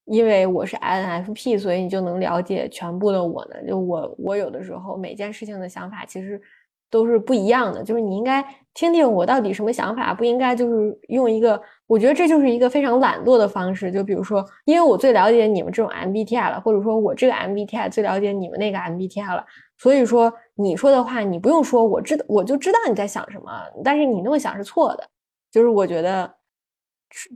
[0.08, 3.56] 因为我是 INFP，所以你就能了解全部的我呢？
[3.68, 6.42] 就我我有的时候每件事情的想法其实。
[6.90, 8.42] 都是不一样的，就是你应该
[8.74, 13.92] 听听我到底什么想法，不应该就是用一个，我觉得这就是一个非常懒惰的方式。
[13.92, 19.46] 就比如说，因为我最了解你们这种 MBTI 了，或者说我这个 MBTI 最了解你们那个 MBTI 了，
[19.78, 23.52] 所以说你说的话你不用说，我知道我就知道你在想什么，
[23.84, 25.06] 但是你那么想是错的。
[25.52, 26.34] 就是我觉得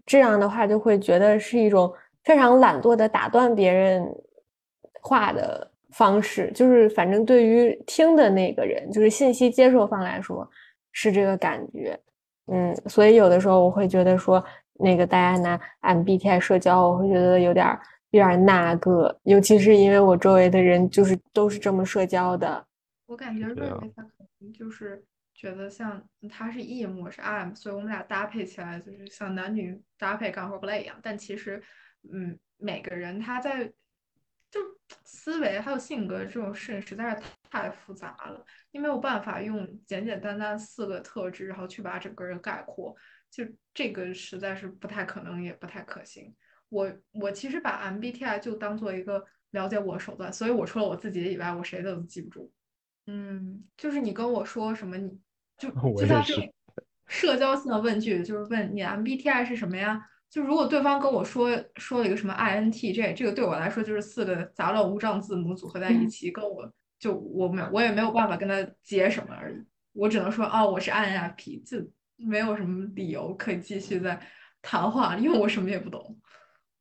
[0.05, 1.91] 这样的话就会觉得是一种
[2.23, 4.05] 非常懒惰的打断别人
[5.01, 5.69] 话的。
[5.93, 10.49] 方式就是，反正对于听的那个人，就是信息接受方来说，
[10.93, 11.99] 是这个感觉，
[12.47, 14.41] 嗯，所以有的时候我会觉得说，
[14.75, 17.77] 那个大家拿 MBTI 社交，我会觉得有点
[18.11, 22.65] 有点那个，尤其是因为我周围的人就是都是这么社交的。
[23.07, 24.09] 我感觉瑞瑞他可
[24.39, 25.03] 能就是
[25.33, 30.95] 觉得像他是 E，我是 M，所以我们俩搭配起来就是像男女搭配干活不累一样。
[31.03, 31.61] 但其实，
[32.11, 33.71] 嗯，每个人他在。
[34.51, 34.59] 就
[35.05, 42.93] 思维还有性格这种事情实在是太复杂了，你没有办法用简简单单四个特质，然后去把整个人概括，
[43.29, 46.35] 就这个实在是不太可能，也不太可行。
[46.67, 52.51] 我我其实把 MBTI 就当做一个了解我的手段，所以我除了我自己以外，我谁都记不住。
[53.07, 55.17] 嗯，就是你跟我说什么，你
[55.57, 56.53] 就就像这种
[57.07, 60.09] 社交性的问句，就是问你 MBTI 是什么呀？
[60.31, 69.55] 就如果对方跟我说说了一个什么 INTJ，这个对我来说就是四个杂乱无章字母组合在一起，跟我就我没我也没有办法跟他接什么而已。
[69.91, 74.17] 我只能说哦，我是 INFP，就没有什么理由可以继续再
[74.61, 76.17] 谈话，因为我什么也不懂。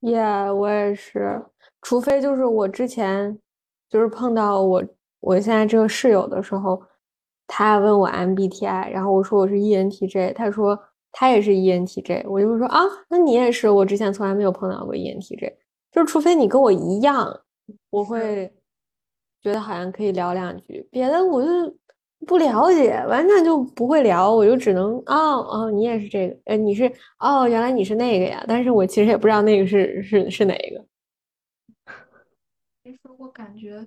[0.01, 1.44] Yeah，我也是，
[1.82, 3.36] 除非就是我之前
[3.88, 4.84] 就是碰到我
[5.18, 6.80] 我现在这个室友的时候，
[7.48, 10.80] 他问我 MBTI，然后我说我是 ENTJ，他说。
[11.12, 13.68] 他也是 ENTJ，我就会说啊，那你也是。
[13.68, 15.54] 我之前从来没有碰到过 ENTJ，
[15.90, 17.40] 就是除非你跟我一样，
[17.90, 18.52] 我会
[19.42, 21.76] 觉得好像可以聊两句，别的我就
[22.26, 25.14] 不了解，完全就不会聊，我就只能哦
[25.50, 30.84] 哦，你也是这个，呃，你是哦，原来你是那个呀，但是我其实也不知道那个是是是哪一个。
[32.84, 33.86] 其实我感觉，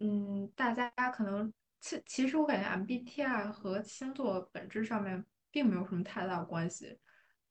[0.00, 5.24] 嗯，大家可能其其实我感觉 MBTI 和星座本质上面。
[5.52, 6.98] 并没有什么太大的关系，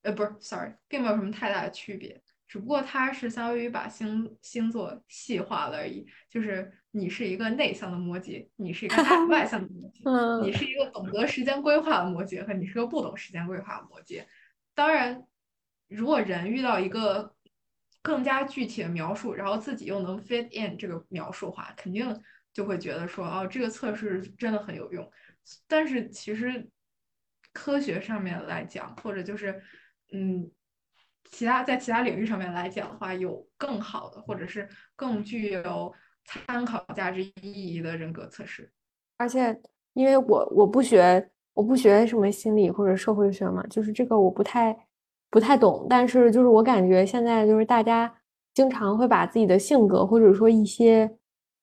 [0.02, 6.06] 呃，不是，sorry，并没有什么太大的区别，只不过它是相当于把星星座细化了而已。
[6.28, 8.96] 就是你是一个内向的摩羯，你是一个
[9.28, 10.02] 外向的摩羯，
[10.44, 14.26] 你是一个懂得时间规划的摩羯，和你是个不懂时间规划的摩羯。
[14.74, 15.24] 当然，
[15.88, 17.36] 如果人遇到一个
[18.02, 22.20] 更加具体的描述，然后自己又能 fit in 这个描述的话，肯定
[22.52, 25.10] 就会觉得说，哦，这个测试真的很有用。
[25.68, 26.68] 但是其实。
[27.54, 29.62] 科学上面来讲，或者就是，
[30.14, 30.50] 嗯，
[31.30, 35.94] 其他在其他领域上面来讲的话，有更好的，或者是更具有
[36.26, 38.72] 参考价值意义的人格测试。
[39.18, 39.60] 而且，
[39.94, 44.88] 因为我我不学，我不学什么心理或者社会学嘛，就是这个我不太
[45.30, 45.86] 不太懂。
[45.90, 48.14] 但是，就是我感觉现在就是大家
[48.54, 51.18] 经常会把自己的性格或者说一些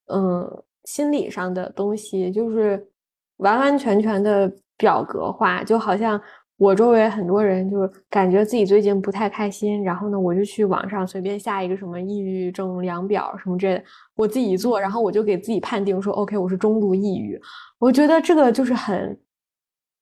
[0.07, 2.91] 嗯心理上的东西，就是
[3.39, 4.55] 完完全全的。
[4.79, 6.19] 表格化就好像
[6.57, 13.85] 我周围很多人就是感觉自己最近不太开心，然后呢，我就去网上随便下一个什么抑郁症量表什么之类的，
[14.17, 17.41] 我自己做，然后我就给自己判定说，OK，我是中度抑郁。
[17.79, 19.17] 我觉得这个就是很，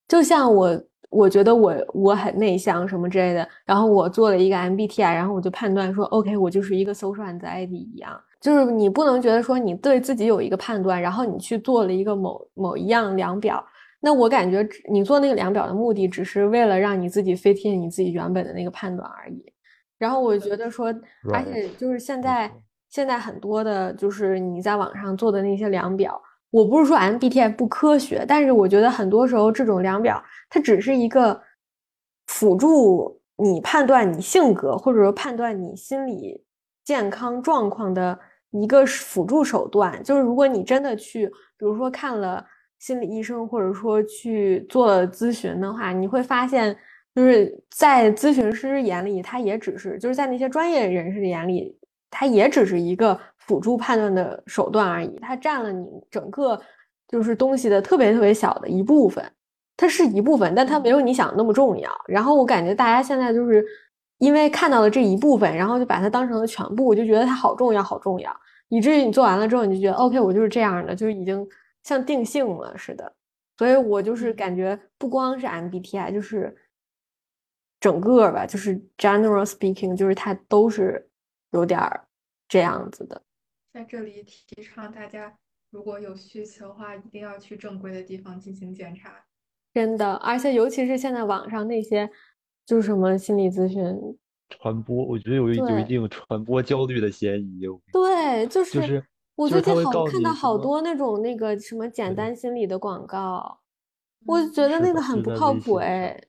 [0.09, 13.63] 就像我，我觉得我我很内向什么之类的，然后我做了一个 MBTI，然后我就判断说，OK，我就是一个 social anxiety 一样，就是你不能觉得说你对自己有一个判断，然后你去做了一个某某一样量表。
[14.01, 19.53] 那我感觉你做那个量表的目的，只是为了让你自己 fit in 你自己原本的那个判断而已。
[19.99, 20.95] 然后我觉得说，
[21.33, 22.53] 而且就是现在
[22.91, 26.21] 现在很多的，就是你在网上做的那些量表，
[26.51, 31.41] 我不是说 MBTI 不科学，但是我觉得很多时候这种量表它只是一个
[32.27, 36.45] 辅助你判断你性格或者说判断你心理
[36.85, 38.17] 健康状况的
[38.51, 40.01] 一个辅助手段。
[40.05, 42.45] 就是如果你真的去，比如说看了。
[42.79, 46.77] 心理医生或者说去做咨询的话，你会发现
[47.15, 51.77] 就是在咨询师眼里，他也只是就是在那些专业人士眼里，
[52.11, 56.61] 他也只是一个辅助判断的手段而已，它占了你整个
[57.09, 59.25] 就是东西的特别特别小的一部分，
[59.77, 61.91] 它是一部分，但它没有你想的那么重要。
[62.09, 63.65] 然后我感觉大家现在就是
[64.19, 68.35] 因为看到了这一部分，然后就把它当成了全部，就觉得它好重要，好重要，
[68.69, 71.47] 以至于你做完了之后，你就觉得 OK，我就是这样的，就是已经
[71.87, 73.15] 像定性了似的。
[73.57, 76.55] 所以我就是感觉不光是 MBTI，就是
[77.81, 81.09] 整个吧，就是 general speaking，就是它都是
[81.53, 82.07] 有点儿
[82.49, 83.23] 这样子的。
[83.73, 85.39] 在这里提倡大家，
[85.71, 89.25] 如果有需求的话，一定要去正规的地方进行检查。
[89.73, 92.11] 真的，而且尤其是现在网上那些，
[92.67, 93.83] 就是什么心理咨询，
[94.49, 97.67] 传播，我觉得有一有一定传播焦虑的嫌疑。
[97.69, 99.03] 我对，就是
[99.37, 103.61] 他最近好看到好多那种那个什么简单心理的广告，
[104.25, 106.21] 我觉得那个很不靠谱哎。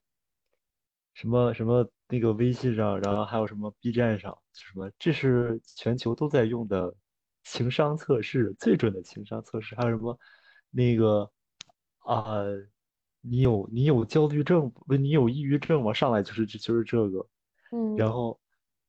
[1.14, 6.94] 什么什么那个微信上，然后还有什么 B 站上，什么这是全球都在用的
[7.44, 10.18] 情商测试，最准的情商测试，还有什么
[10.70, 11.32] 那个
[12.00, 12.44] 啊、
[13.22, 14.96] 你有你有焦虑症不？
[14.96, 15.92] 你有抑郁症吗？
[15.92, 17.28] 上来就是就是这个，
[17.72, 18.40] 嗯，然后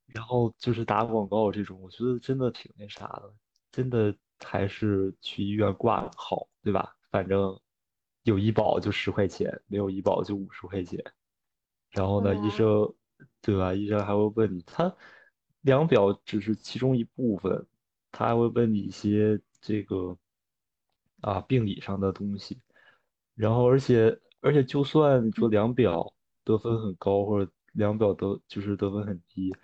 [0.07, 3.33] 然后就是打广告这种，我觉得真的挺那啥的，
[3.79, 6.97] 真的还是去医院挂个号，对吧？
[7.12, 7.57] 反正
[8.24, 11.01] 有医保就十块钱，没有医保就五十块钱。
[11.91, 12.93] 然后呢，医生，
[13.41, 13.72] 对吧？
[13.72, 14.93] 医生还会问你，他
[15.61, 17.68] 量表只是其中一部分，
[18.11, 20.18] 他还会问你一些这个
[21.20, 22.61] 啊病理上的东西。
[23.37, 26.12] 然后，而且而且，就算说量表
[26.43, 29.55] 得分很高，或者量表得就是得分很低，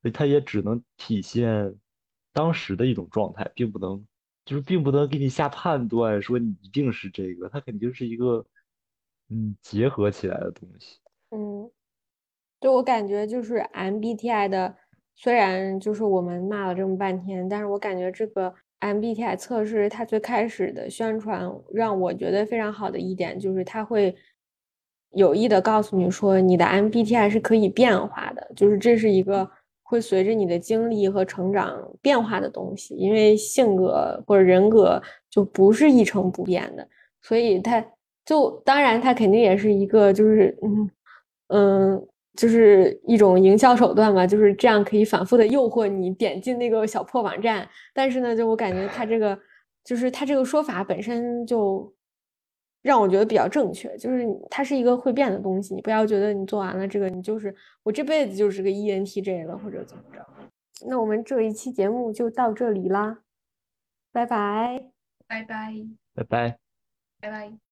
[0.00, 1.78] 那它也只能体现
[2.38, 4.06] 当时的一种状态，并不能
[4.44, 8.46] 就是并不能给你下判断说你一定是这个，它肯定是一个
[9.28, 11.00] 嗯结合起来的东西。
[11.30, 11.68] 嗯，
[12.60, 14.76] 就我感觉就是 MBTI 的，
[15.16, 24.16] 虽然就是我们骂了这么半天，但是我感觉这个 MBTI 测试它最开始的宣传让我觉得非常好的一点就是它会
[25.10, 29.50] 有意的告诉你说你的 MBTI 是可以变化的，就是这是一个
[29.88, 36.86] 会随着你的经历和成长变化的东西，因为性格或者人格就不是一成不变的，
[37.22, 37.82] 所以它
[38.24, 40.90] 就当然它肯定也是一个就是嗯。
[41.50, 47.66] 嗯，就是一种营销手段吧，就是这样可以反复的诱惑你点进那个小破网站。
[47.94, 49.38] 但是呢，就我感觉它这个，
[49.82, 51.90] 就是它这个说法本身就
[52.82, 60.26] 让我觉得比较正确，就是它是一个会变的东西，你不要觉得你做完了这个，你就是我这辈子就是个 ENTJ 了或者怎么着。
[60.86, 63.18] 那我们这一期节目就到这里啦，
[64.12, 64.90] 拜拜。
[65.26, 65.74] 拜拜，
[66.14, 66.58] 拜拜。
[67.20, 67.67] 拜拜。